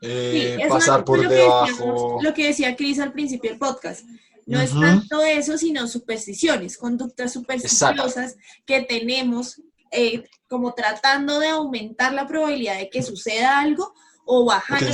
[0.00, 1.66] Sí, eh, es pasar por lo que debajo.
[1.66, 4.04] decíamos- lo que decía Cris al principio del podcast.
[4.46, 12.12] No es tanto eso, sino supersticiones, conductas supersticiosas que tenemos eh, como tratando de aumentar
[12.12, 13.94] la probabilidad de que suceda algo
[14.26, 14.84] o bajar Que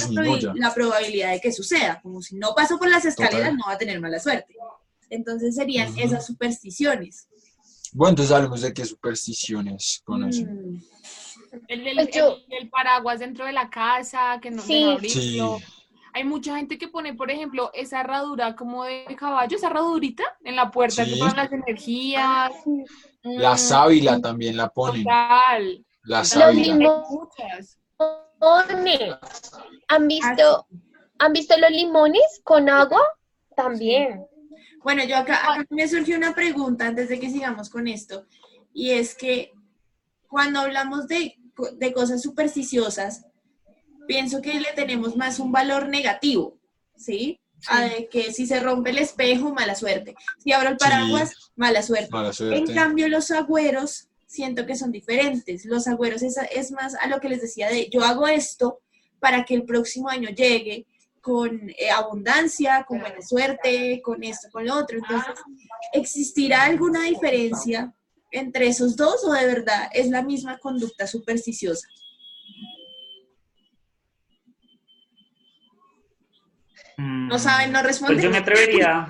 [0.55, 2.01] la, probabilidad de que suceda.
[2.01, 3.57] Como si no paso por las escaleras, Total.
[3.57, 4.55] no va a tener mala suerte.
[5.11, 7.27] Entonces serían esas supersticiones.
[7.93, 10.75] Bueno, entonces hablemos de qué supersticiones conocen.
[10.77, 10.83] Mm.
[11.69, 14.85] El del, Pues yo- el del paraguas dentro de la casa, que no, Sí.
[14.85, 15.59] no Sí, abrirlo.
[16.17, 20.55] Hay mucha gente que pone, por ejemplo, esa herradura como de caballo, esa herradurita en
[20.55, 21.13] la puerta Sí.
[21.15, 22.53] que ponen las energías.
[23.23, 25.03] la Mm, sábila también la ponen.
[25.05, 25.85] Total.
[26.03, 26.75] La Los sábila.
[27.09, 27.79] muchas.
[28.69, 29.17] Limones.
[29.89, 30.67] ¿Han visto,
[31.19, 33.01] ¿Han visto los limones con agua?
[33.57, 34.27] También.
[34.83, 38.27] Bueno, yo acá, acá me surgió una pregunta antes de que sigamos con esto,
[38.75, 39.53] y es que
[40.29, 41.39] cuando hablamos de,
[41.77, 43.25] de cosas supersticiosas,
[44.07, 46.59] pienso que le tenemos más un valor negativo,
[46.97, 47.41] ¿sí?
[47.69, 50.15] A de que si se rompe el espejo, mala suerte.
[50.43, 50.85] Si abro el Sí.
[50.85, 52.09] paraguas, mala suerte.
[52.11, 52.75] Mala En suerte.
[52.75, 55.65] cambio, los agüeros siento que son diferentes.
[55.65, 58.81] Los agüeros es, es más a lo que les decía de yo hago esto
[59.21, 60.87] para que el próximo año llegue
[61.23, 64.99] con eh, abundancia, con buena suerte, con esto, con lo otro.
[64.99, 65.35] Entonces,
[65.95, 67.95] ¿existirá alguna diferencia
[68.35, 71.89] entre esos dos o de verdad es la misma conducta supersticiosa?
[76.97, 78.17] No saben, no responden.
[78.17, 79.09] Pues yo me atrevería,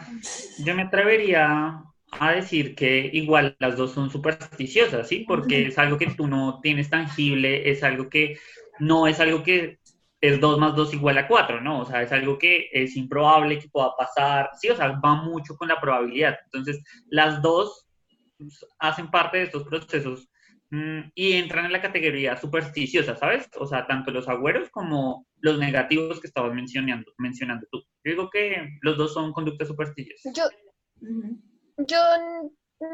[0.58, 5.24] yo me atrevería a decir que igual las dos son supersticiosas, ¿sí?
[5.26, 8.38] Porque es algo que tú no tienes tangible, es algo que
[8.78, 9.78] no es algo que
[10.20, 11.80] es 2 más 2 igual a 4, ¿no?
[11.80, 15.56] O sea, es algo que es improbable que pueda pasar, sí, o sea, va mucho
[15.56, 16.36] con la probabilidad.
[16.46, 17.83] Entonces, las dos
[18.78, 20.28] hacen parte de estos procesos
[20.70, 23.48] mm, y entran en la categoría supersticiosa, ¿sabes?
[23.58, 27.78] O sea, tanto los agüeros como los negativos que estabas mencionando, mencionando tú.
[28.04, 30.32] Yo digo que los dos son conductas supersticiosas.
[30.34, 30.44] Yo,
[31.78, 31.98] yo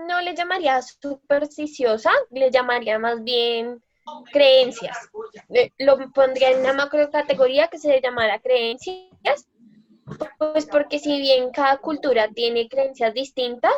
[0.09, 3.82] no le llamaría supersticiosa, le llamaría más bien
[4.32, 5.11] creencias.
[5.49, 9.49] Le- Lo pondría en una macro categoría que se llamara creencias,
[10.38, 13.72] pues porque si bien cada cultura tiene creencias distintas,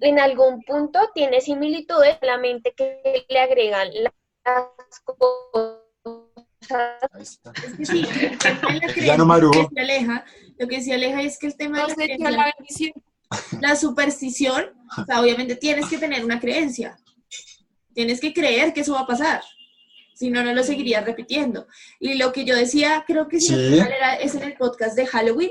[0.00, 5.86] en algún punto tiene similitudes, solamente que le agregan las cosas
[7.12, 7.52] Ahí está.
[7.64, 9.68] Es que sí, el tema de la Ya no creencia madrugó.
[9.68, 10.24] que se aleja,
[10.58, 12.92] lo que se aleja es que el tema de la creencia la bendición.
[13.60, 14.66] La superstición,
[14.96, 16.96] o sea, obviamente tienes que tener una creencia.
[17.92, 19.42] Tienes que creer que eso va a pasar.
[20.14, 21.66] Si no, no lo seguirías repitiendo.
[21.98, 23.54] Y lo que yo decía, creo que sí.
[23.54, 23.78] Sí.
[23.78, 25.50] era, es en el podcast de Halloween,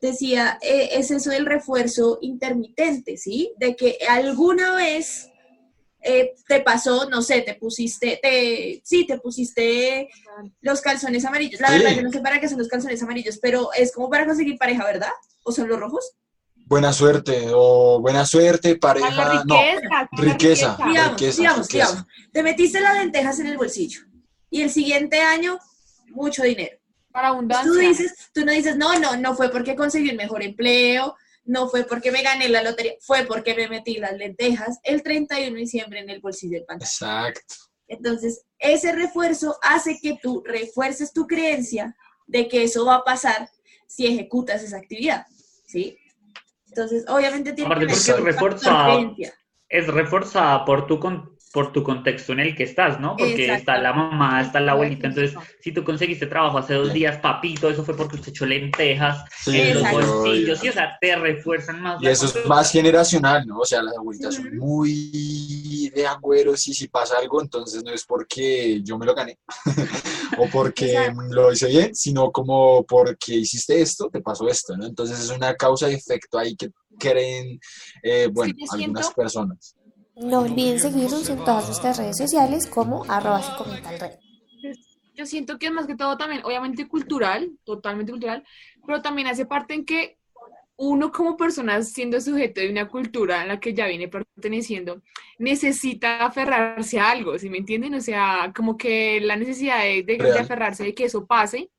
[0.00, 3.52] decía, eh, es eso del refuerzo intermitente, ¿sí?
[3.58, 5.28] De que alguna vez
[6.02, 10.08] eh, te pasó, no sé, te pusiste, te, sí, te pusiste
[10.60, 11.60] los calzones amarillos.
[11.60, 11.78] La Sí.
[11.78, 14.56] verdad, yo no sé para qué son los calzones amarillos, pero es como para conseguir
[14.58, 15.10] pareja, ¿verdad?
[15.42, 16.12] ¿O son los rojos?
[16.68, 20.08] Buena suerte, o buena suerte, Para pareja, la no, riqueza.
[20.12, 20.76] riqueza.
[20.86, 21.86] Digamos, riqueza, digamos, riqueza.
[21.88, 24.00] digamos, te metiste las lentejas en el bolsillo
[24.50, 25.58] y el siguiente año,
[26.10, 26.75] mucho dinero.
[27.16, 27.72] Para abundancia.
[27.72, 31.66] Tú dices, tú no dices, no, no, no fue porque conseguí un mejor empleo, no
[31.66, 35.58] fue porque me gané la lotería, fue porque me metí las lentejas el 31 de
[35.60, 36.90] diciembre en el bolsillo del pantalón.
[36.90, 37.54] Exacto.
[37.88, 41.96] Entonces, ese refuerzo hace que tú refuerces tu creencia
[42.26, 43.48] de que eso va a pasar
[43.86, 45.24] si ejecutas esa actividad,
[45.64, 45.96] ¿sí?
[46.68, 49.32] Entonces, obviamente tiene Aparte que ver con creencia.
[49.70, 53.16] Es reforzada por tu, con- por tu contexto en el que estás, ¿no?
[53.16, 55.06] Porque está la mamá, está la abuelita.
[55.06, 59.24] Entonces, si tú conseguiste trabajo hace dos días, papito, eso fue porque usted echó lentejas
[59.42, 60.58] Sí, en los bolsillos.
[60.58, 62.02] Sí, o sea, te refuerzan más.
[62.02, 63.60] Y eso es más generacional, ¿no?
[63.60, 68.04] O sea, las abuelitas son muy de agüeros y si pasa algo, entonces no es
[68.04, 69.38] porque yo me lo gané
[70.38, 71.22] o porque Exacto.
[71.30, 74.84] lo hice bien, sino como porque hiciste esto, te pasó esto, ¿no?
[74.84, 77.58] Entonces es una causa y efecto ahí que creen,
[78.02, 79.75] eh, bueno, algunas siento- personas.
[80.16, 84.12] No olviden seguirnos en todas nuestras redes sociales como arroba psicomental red.
[85.14, 88.44] Yo siento que es más que todo también, obviamente cultural, totalmente cultural,
[88.86, 90.18] pero también hace parte en que
[90.78, 95.02] uno como persona siendo sujeto de una cultura en la que ya viene perteneciendo,
[95.38, 97.94] necesita aferrarse a algo, ¿sí me entienden?
[97.94, 101.70] O sea, como que la necesidad de, de- de aferrarse de que eso pase,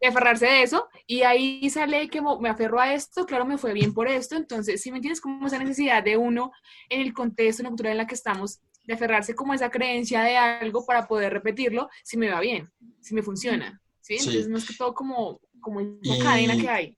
[0.00, 3.72] de aferrarse de eso, y ahí sale que me aferro a esto, claro, me fue
[3.74, 5.20] bien por esto, entonces, ¿sí me entiendes?
[5.20, 6.52] Como esa necesidad de uno
[6.88, 9.70] en el contexto, en la cultura en la que estamos, de aferrarse como a esa
[9.70, 12.70] creencia de algo para poder repetirlo si me va bien,
[13.00, 14.18] si me funciona, ¿sí?
[14.18, 14.28] Sí.
[14.28, 16.96] Entonces, más que todo como, como esa Y- cadena que hay.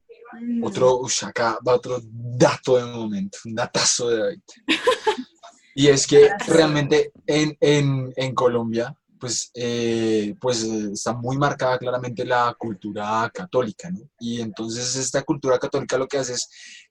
[0.62, 4.40] Otro, ush, acá va otro dato de momento, un datazo de David.
[5.74, 11.79] Y es que realmente en, en, en Colombia, pues, eh, pues eh, está muy marcada
[11.79, 14.01] claramente la cultura católica, ¿no?
[14.18, 16.49] Y entonces esta cultura católica lo que hace es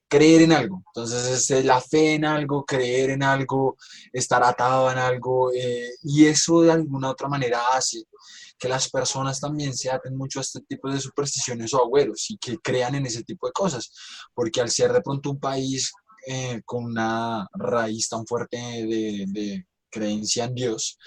[0.08, 0.82] creer en algo.
[0.96, 3.76] Entonces es eh, la fe en algo, creer en algo,
[4.14, 8.02] estar atado en algo, eh, y eso de alguna otra manera hace
[8.58, 12.38] que las personas también se aten mucho a este tipo de supersticiones o agüeros y
[12.38, 13.92] que crean en ese tipo de cosas,
[14.34, 15.92] porque al ser de pronto un país
[16.66, 20.98] con una raíz tan fuerte de creencia en Dios,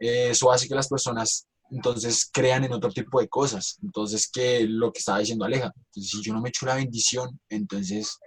[0.00, 4.66] eh, eso hace que las personas entonces crean en otro tipo de cosas, entonces que
[4.66, 8.18] lo que estaba diciendo Aleja, si yo no me echo la bendición, entonces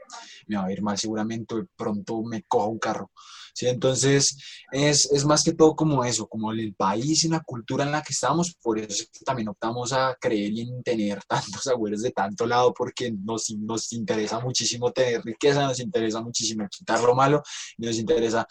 [0.48, 3.12] me va a ir mal seguramente, de pronto me coja un carro,
[3.54, 3.68] ¿sí?
[3.68, 4.38] Entonces
[4.72, 8.02] es, es más que todo como eso, como el país y la cultura en la
[8.02, 12.46] que estamos, por eso también optamos a creer y en tener tantos agüeros de tanto
[12.46, 17.44] lado, porque nos, nos interesa muchísimo tener riqueza, nos interesa muchísimo quitar lo malo,
[17.78, 18.48] nos interesa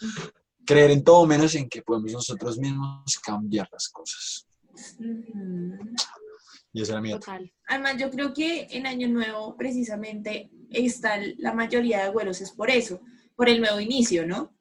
[0.65, 4.47] creer en todo menos en que podemos nosotros mismos cambiar las cosas.
[4.99, 5.77] Ujú.
[6.73, 7.11] Y esa era mi.
[7.11, 7.51] Total.
[7.67, 12.69] Además, yo creo que en Año Nuevo, precisamente, está la mayoría de abuelos, es por
[12.71, 12.99] eso,
[13.35, 14.51] por el nuevo inicio, ¿no?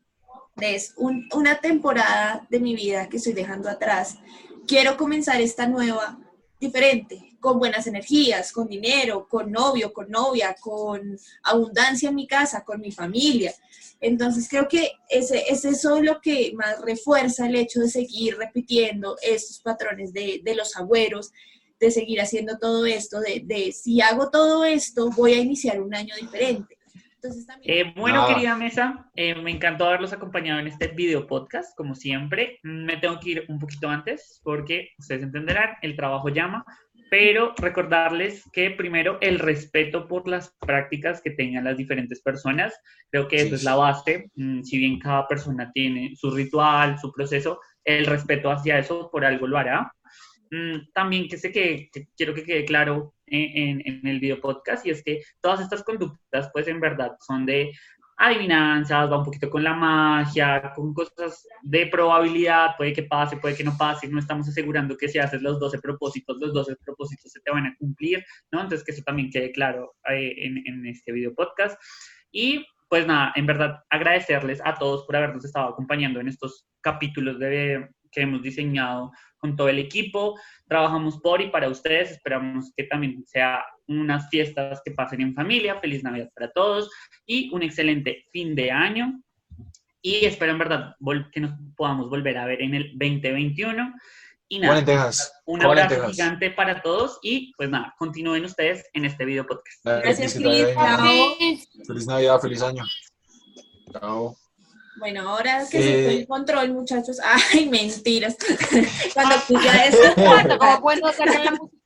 [0.61, 4.19] Es un- una temporada de mi vida que estoy dejando atrás.
[4.67, 6.19] Quiero comenzar esta nueva
[6.61, 12.65] diferente, con buenas energías, con dinero, con novio, con novia, con abundancia en mi casa,
[12.65, 13.53] con mi familia.
[14.01, 19.17] Entonces creo que ese, es eso lo que más refuerza el hecho de seguir repitiendo
[19.21, 21.33] estos patrones de, de los agüeros,
[21.81, 25.95] de seguir haciendo todo esto, de, de si hago todo esto, voy a iniciar un
[25.97, 26.79] año diferente.
[27.17, 27.87] Entonces también...
[27.89, 28.29] Eh, bueno, Ah.
[28.29, 32.61] querida mesa, eh, me encantó haberlos acompañado en este video podcast, como siempre.
[32.63, 36.65] Me tengo que ir un poquito antes porque ustedes entenderán, el trabajo llama,
[37.13, 42.73] pero recordarles que primero el respeto por las prácticas que tengan las diferentes personas,
[43.11, 46.99] creo que Sí, eso es la base, Mm, si bien cada persona tiene su ritual,
[46.99, 49.93] su proceso, el respeto hacia eso por algo lo hará.
[50.51, 54.41] Mm, También que sé que, que quiero que quede claro en, en- en el video
[54.41, 57.73] podcast y es que todas estas conductas pues en verdad son de
[58.23, 63.57] adivinanzas, va un poquito con la magia, con cosas de probabilidad, puede que pase, puede
[63.57, 67.33] que no pase, no estamos asegurando que si haces los 12 propósitos, los 12 propósitos
[67.33, 68.61] se te van a cumplir, ¿no?
[68.61, 71.77] Entonces que eso también quede claro eh, en, en este video podcast.
[72.31, 77.41] Y pues nada, en verdad agradecerles a todos por habernos estado acompañando en estos capítulos
[77.41, 79.11] de que hemos diseñado
[79.43, 80.39] con todo el equipo.
[80.69, 82.13] Trabajamos por y para ustedes.
[82.13, 85.81] Esperamos que también sea unas fiestas que pasen en familia.
[85.81, 86.91] Feliz Navidad para todos
[87.27, 89.21] y un excelente fin de año.
[90.01, 90.97] Y espero en verdad
[91.33, 93.95] que nos podamos volver a ver en el 2021.
[94.49, 95.11] Y nada,
[95.47, 99.83] un abrazo gigante para todos y pues nada, continúen ustedes en este video podcast.
[99.83, 102.85] Gracias, Feliz Navidad, feliz año.
[103.93, 104.42] Chao.
[105.03, 107.17] Bueno, ahora que se fue el control, muchachos.
[107.53, 108.37] Ay, mentiras.
[109.15, 109.35] Cuando
[109.65, 109.99] ya eso.
[110.15, 111.77] ¿Cómo puedo sacar la música?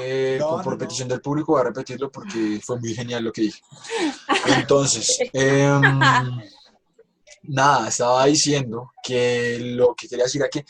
[0.00, 3.60] Eh, por petición del público voy a repetirlo porque fue muy genial lo que dije.
[4.46, 5.80] Entonces, eh,
[7.44, 10.64] nada, estaba diciendo que lo que quería decir era que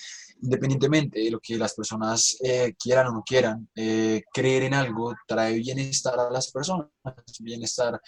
[0.47, 5.15] independientemente de lo que las personas eh, quieran o no quieran, eh, creer en algo
[5.27, 6.89] trae bienestar a las personas,
[7.41, 8.01] bienestar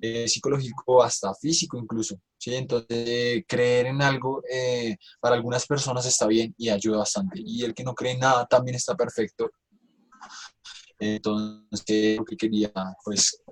[0.00, 2.16] eh, psicológico, hasta físico incluso.
[2.38, 2.54] ¿sí?
[2.54, 4.42] Entonces, creer en algo
[5.20, 7.40] para algunas personas está bien y ayuda bastante.
[7.44, 9.50] Y el que no cree en nada también está perfecto.
[10.98, 12.72] Entonces, lo que quería,
[13.04, 13.42] pues,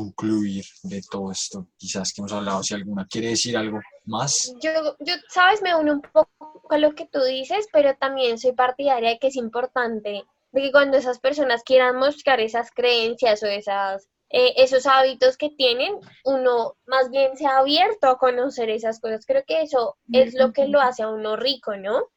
[0.00, 4.54] concluir de todo esto, quizás que hemos hablado, si alguna quiere decir algo más.
[4.62, 4.70] Yo,
[5.00, 6.28] yo, sabes, me uno un poco
[6.70, 10.72] a lo que tú dices, pero también soy partidaria de que es importante de que
[10.72, 15.94] cuando esas personas quieran mostrar esas creencias o esas, eh, esos hábitos que tienen,
[16.24, 19.24] uno más bien sea abierto a conocer esas cosas.
[19.26, 22.08] Creo que eso es lo que lo hace a uno rico, ¿no?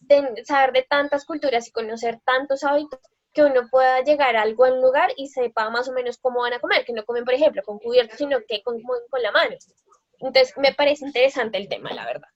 [0.00, 3.00] De saber de tantas culturas y conocer tantos hábitos
[3.32, 6.60] que uno pueda llegar a algún lugar y sepa más o menos cómo van a
[6.60, 9.56] comer, que no comen, por ejemplo, con cubierto, sino que con, con la mano.
[10.18, 12.28] Entonces, me parece interesante el tema, la verdad.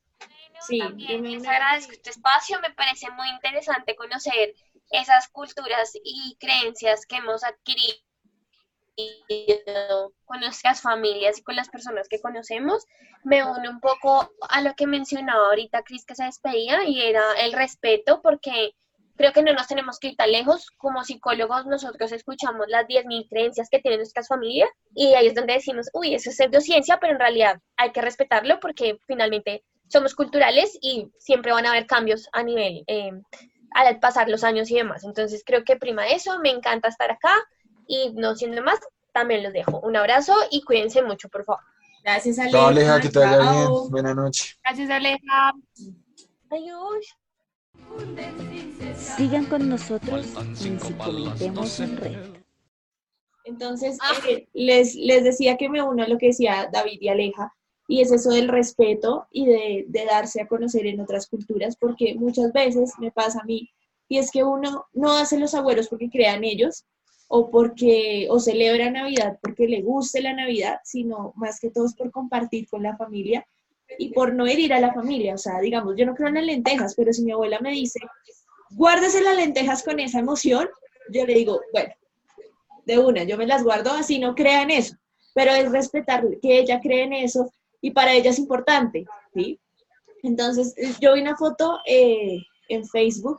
[0.60, 4.54] Sí, también les agradezco este espacio, me parece muy interesante conocer
[4.90, 8.00] esas culturas y creencias que hemos adquirido
[10.24, 12.86] con nuestras familias y con las personas que conocemos.
[13.24, 17.22] Me uno un poco a lo que mencionaba ahorita Cris que se despedía y era
[17.40, 18.74] el respeto, porque
[19.16, 20.70] creo que no nos tenemos que ir tan lejos.
[20.76, 25.54] Como psicólogos, nosotros escuchamos las 10.000 creencias que tienen nuestras familias y ahí es donde
[25.54, 30.76] decimos, uy, eso es pseudociencia, pero en realidad hay que respetarlo porque finalmente somos culturales
[30.80, 33.12] y siempre van a haber cambios a nivel, eh,
[33.72, 35.04] al pasar los años y demás.
[35.04, 37.32] Entonces creo que prima eso, me encanta estar acá
[37.86, 38.78] y no siendo más,
[39.12, 39.80] también los dejo.
[39.80, 41.62] Un abrazo y cuídense mucho, por favor.
[42.02, 42.68] Gracias, Aleja.
[42.68, 43.68] Aleja, que te vaya bien.
[43.90, 44.58] Buenas noches.
[44.62, 45.52] Gracias, Aleja.
[46.50, 47.16] Adiós.
[48.96, 50.26] Sigan con nosotros
[50.64, 52.16] en Si Comentemos en Red.
[53.44, 54.14] Entonces, ah.
[54.28, 57.52] eh, les, les decía que me uno a lo que decía David y Aleja,
[57.88, 62.16] y es eso del respeto y de, de, darse a conocer en otras culturas, porque
[62.16, 63.70] muchas veces me pasa a mí,
[64.08, 66.84] y es que uno no hace los agüeros porque crean ellos,
[67.28, 71.94] o porque, o celebra Navidad porque le guste la Navidad, sino más que todo es
[71.94, 73.46] por compartir con la familia
[73.98, 75.34] y por no herir a la familia.
[75.34, 78.00] O sea, digamos, yo no creo en las lentejas, pero si mi abuela me dice,
[78.70, 80.68] guárdese las lentejas con esa emoción,
[81.12, 81.92] yo le digo, bueno,
[82.84, 84.96] de una, yo me las guardo así, no crea en eso,
[85.34, 89.60] pero es respetar que ella cree en eso y para ella es importante, ¿sí?
[90.22, 92.38] Entonces, yo vi una foto eh,
[92.68, 93.38] en Facebook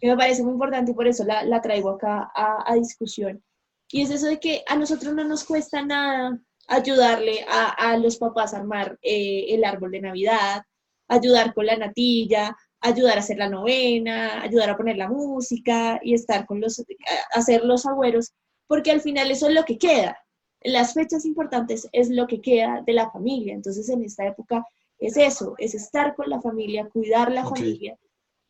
[0.00, 3.42] que me parece muy importante y por eso la, la traigo acá a, a discusión.
[3.90, 6.38] Y es eso de que a nosotros no nos cuesta nada
[6.68, 10.62] ayudarle a, los papás a armar eh, el árbol de Navidad,
[11.08, 16.14] ayudar con la natilla, ayudar a hacer la novena, ayudar a poner la música y
[16.14, 16.84] estar con los,
[17.32, 18.34] hacer los agüeros,
[18.66, 20.18] porque al final eso es lo que queda.
[20.60, 23.54] Las fechas importantes es lo que queda de la familia.
[23.54, 24.62] Entonces en esta época
[24.98, 27.96] es eso, es estar con la familia, cuidar la familia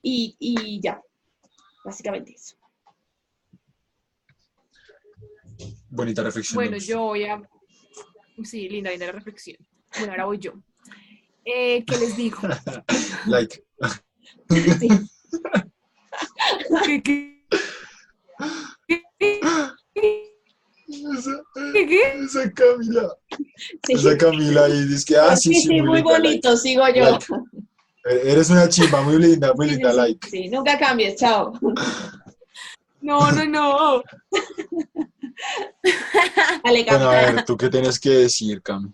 [0.02, 1.00] y, y ya,
[1.84, 2.56] básicamente eso.
[5.90, 6.56] Bonita reflexión.
[6.56, 7.40] Bueno, yo voy a
[8.44, 9.58] Sí, linda, linda la reflexión.
[9.96, 10.52] Bueno, ahora voy yo.
[11.44, 12.38] Eh, ¿Qué les digo?
[13.26, 13.64] like.
[14.50, 14.88] Sí.
[16.84, 17.38] ¿Qué, qué?
[20.88, 21.42] Esa,
[22.24, 23.16] esa Camila.
[23.86, 23.92] Sí.
[23.94, 27.10] Esa Camila ahí dice que ah, sí, sí, sí muy, bonito, sigo yo.
[27.10, 27.26] Like.
[28.04, 30.28] E-, eres una chimba, muy linda, muy linda, like.
[30.28, 31.52] Sí, nunca cambies, chao.
[33.00, 34.02] No, no, no.
[36.62, 38.92] bueno, a ver, ¿tú qué tienes que decir, Cam?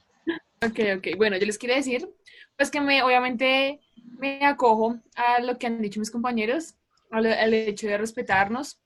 [0.62, 1.09] Ok, ok.
[1.16, 2.09] Bueno, yo les quiero decir,
[2.57, 3.80] pues que me, obviamente
[4.18, 6.74] me acojo a lo que han dicho mis compañeros,
[7.11, 8.80] al, hecho de respetarnos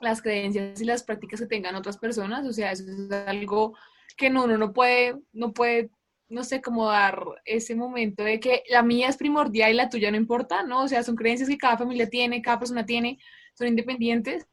[0.00, 3.76] las creencias y las prácticas que tengan otras personas, o sea, eso es algo
[4.16, 5.90] que uno no puede, no puede,
[6.28, 10.10] no sé, cómo dar ese momento de que la mía es primordial y la tuya
[10.10, 10.84] no importa, ¿no?
[10.84, 13.18] O sea, son creencias que cada familia tiene, cada persona tiene,
[13.60, 14.46] son independientes.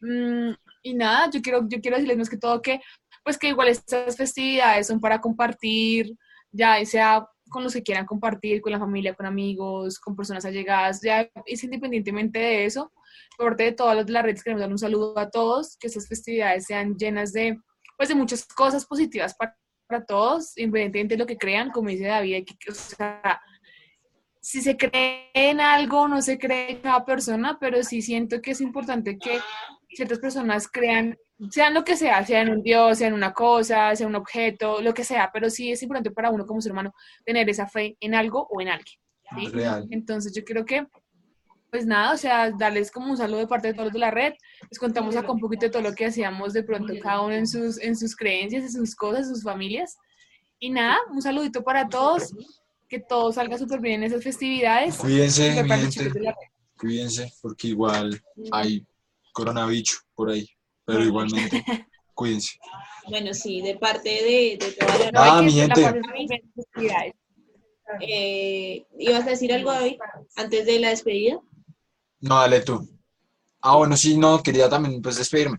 [0.00, 0.50] Mm,
[0.82, 2.80] y nada, yo quiero, yo quiero decirles más que todo que,
[3.24, 6.14] pues que igual estas festividades son para compartir,
[6.50, 11.00] ya sea con los que quieran compartir, con la familia, con amigos, con personas allegadas,
[11.02, 12.92] ya es independientemente de eso.
[13.36, 16.64] Por parte de todas las redes queremos dar un saludo a todos, que estas festividades
[16.66, 17.58] sean llenas de,
[17.96, 19.56] pues, de muchas cosas positivas para,
[20.08, 22.72] todos, independientemente de lo que crean, como dice David, que,
[24.42, 28.50] si se cree en algo, no se cree en cada persona, pero sí siento que
[28.50, 29.38] es importante que
[29.88, 31.16] ciertas personas crean,
[31.48, 34.82] sean lo que sea, sea en un dios, sea en una cosa, sea un objeto,
[34.82, 36.92] lo que sea, pero sí es importante para uno como ser humano
[37.24, 38.98] tener esa fe en algo o en alguien.
[39.38, 39.46] ¿sí?
[39.46, 39.86] Real.
[39.90, 40.88] Entonces yo creo que,
[41.70, 44.10] pues nada, o sea, darles como un saludo de parte de todos los de la
[44.10, 44.32] red,
[44.68, 47.46] les contamos acá un poquito de todo lo que hacíamos de pronto cada uno en
[47.46, 49.96] sus, en sus creencias, en sus cosas, en sus familias.
[50.58, 52.34] Y nada, un saludito para todos,
[52.92, 54.98] que todo salga súper bien en esas festividades.
[54.98, 55.88] Cuídense, De mi gente.
[55.88, 56.48] chicos de la red.
[56.78, 58.86] Cuídense, porque igual hay
[59.32, 60.46] coronavirus por ahí.
[60.84, 61.64] Pero igualmente,
[62.14, 62.58] cuídense.
[63.08, 65.80] Bueno, sí, de parte de, de toda la Ah, mi gente.
[68.00, 69.96] Eh, ¿Ibas a decir algo, David,
[70.36, 71.40] antes de la despedida?
[72.20, 72.86] No, dale tú.
[73.62, 75.58] Ah, bueno, sí, no, quería también pues despedirme.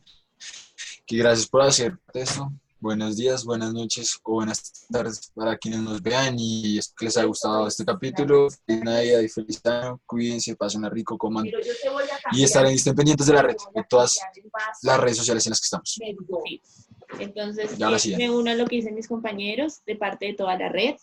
[1.05, 2.51] Que gracias por hacer esto.
[2.83, 7.15] Buenos días, buenas noches o buenas tardes para quienes nos vean y espero que les
[7.15, 8.49] haya gustado este capítulo.
[8.49, 10.01] Feliz Navidad y feliz año.
[10.05, 11.45] Cuídense, pasen rico, coman
[12.33, 14.19] y estarán estén pendientes de la red, de todas
[14.81, 15.91] las redes sociales en las que estamos.
[15.91, 16.61] Sí.
[17.19, 18.17] Entonces, eh, sí.
[18.17, 20.95] me uno a lo que dicen mis compañeros de parte de toda la red.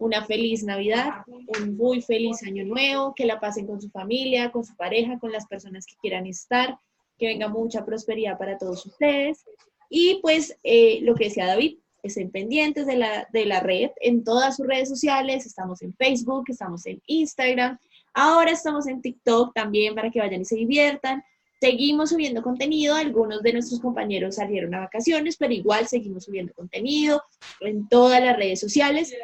[0.00, 4.64] Una feliz Navidad, un muy feliz año nuevo, que la pasen con su familia, con
[4.64, 6.76] su pareja, con las personas que quieran estar,
[7.16, 9.44] que venga mucha prosperidad para todos ustedes.
[9.88, 14.24] Y pues eh, lo que decía David, estén pendientes de la, de la red en
[14.24, 17.78] todas sus redes sociales, estamos en Facebook, estamos en Instagram,
[18.12, 21.24] ahora estamos en TikTok también para que vayan y se diviertan.
[21.60, 27.22] Seguimos subiendo contenido, algunos de nuestros compañeros salieron a vacaciones, pero igual seguimos subiendo contenido
[27.60, 29.14] en todas las redes sociales.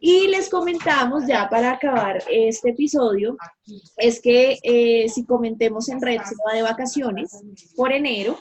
[0.00, 3.36] Y les comentamos ya para acabar este episodio,
[3.98, 7.30] es que eh, si comentemos en red se va de vacaciones
[7.76, 8.36] por enero,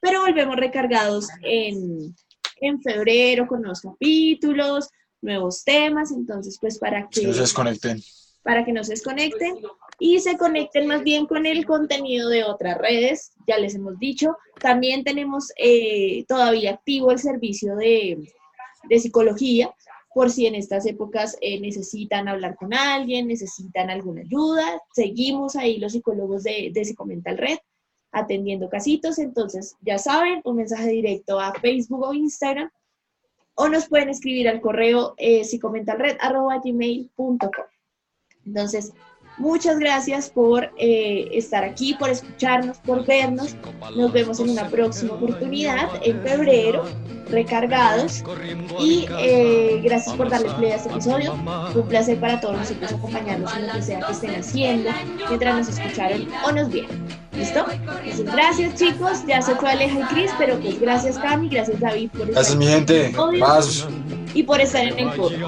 [0.00, 2.14] pero volvemos recargados en,
[2.60, 4.88] en febrero con nuevos capítulos,
[5.20, 8.02] nuevos temas, entonces pues para que no se desconecten.
[8.42, 9.56] para que no se desconecten
[9.98, 14.36] y se conecten más bien con el contenido de otras redes, ya les hemos dicho.
[14.60, 18.18] También tenemos eh, todavía activo el servicio de,
[18.88, 19.74] de psicología,
[20.14, 24.80] por si en estas épocas eh, necesitan hablar con alguien, necesitan alguna ayuda.
[24.94, 27.58] Seguimos ahí los psicólogos de, de Psicomental Red
[28.16, 32.70] atendiendo casitos, entonces ya saben, un mensaje directo a Facebook o Instagram
[33.54, 37.64] o nos pueden escribir al correo eh, psicomentalred.gmail.com.
[38.44, 38.92] Entonces,
[39.38, 43.56] muchas gracias por eh, estar aquí, por escucharnos, por vernos.
[43.96, 46.84] Nos vemos en una próxima oportunidad en febrero,
[47.30, 48.24] recargados.
[48.80, 51.34] Y eh, gracias por darle play a este episodio.
[51.72, 54.90] Fue un placer para todos nosotros acompañarnos en lo que sea que estén haciendo,
[55.28, 57.26] mientras nos escucharon o nos vieron.
[57.36, 57.66] ¿Listo?
[57.70, 59.24] Entonces, gracias chicos.
[59.26, 62.56] Ya se fue Aleja y Cris, pero pues gracias Cami, gracias David por estar Gracias,
[62.56, 63.12] mi gente.
[63.18, 63.44] Obvio.
[64.36, 65.08] Y por estar en el.
[65.08, 65.38] Entonces,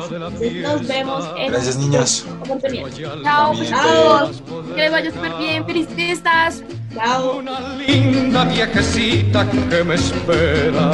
[0.62, 2.24] nos vemos en Gracias, niñas.
[2.41, 2.86] oportunidad.
[3.22, 4.28] Chao, Chao.
[4.28, 4.74] gente.
[4.74, 6.62] que les vaya súper bien, felices fiestas.
[6.95, 7.36] Chao.
[7.39, 10.93] Una linda viejecita que me espera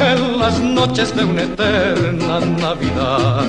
[0.00, 3.44] en las noches de una eterna Navidad.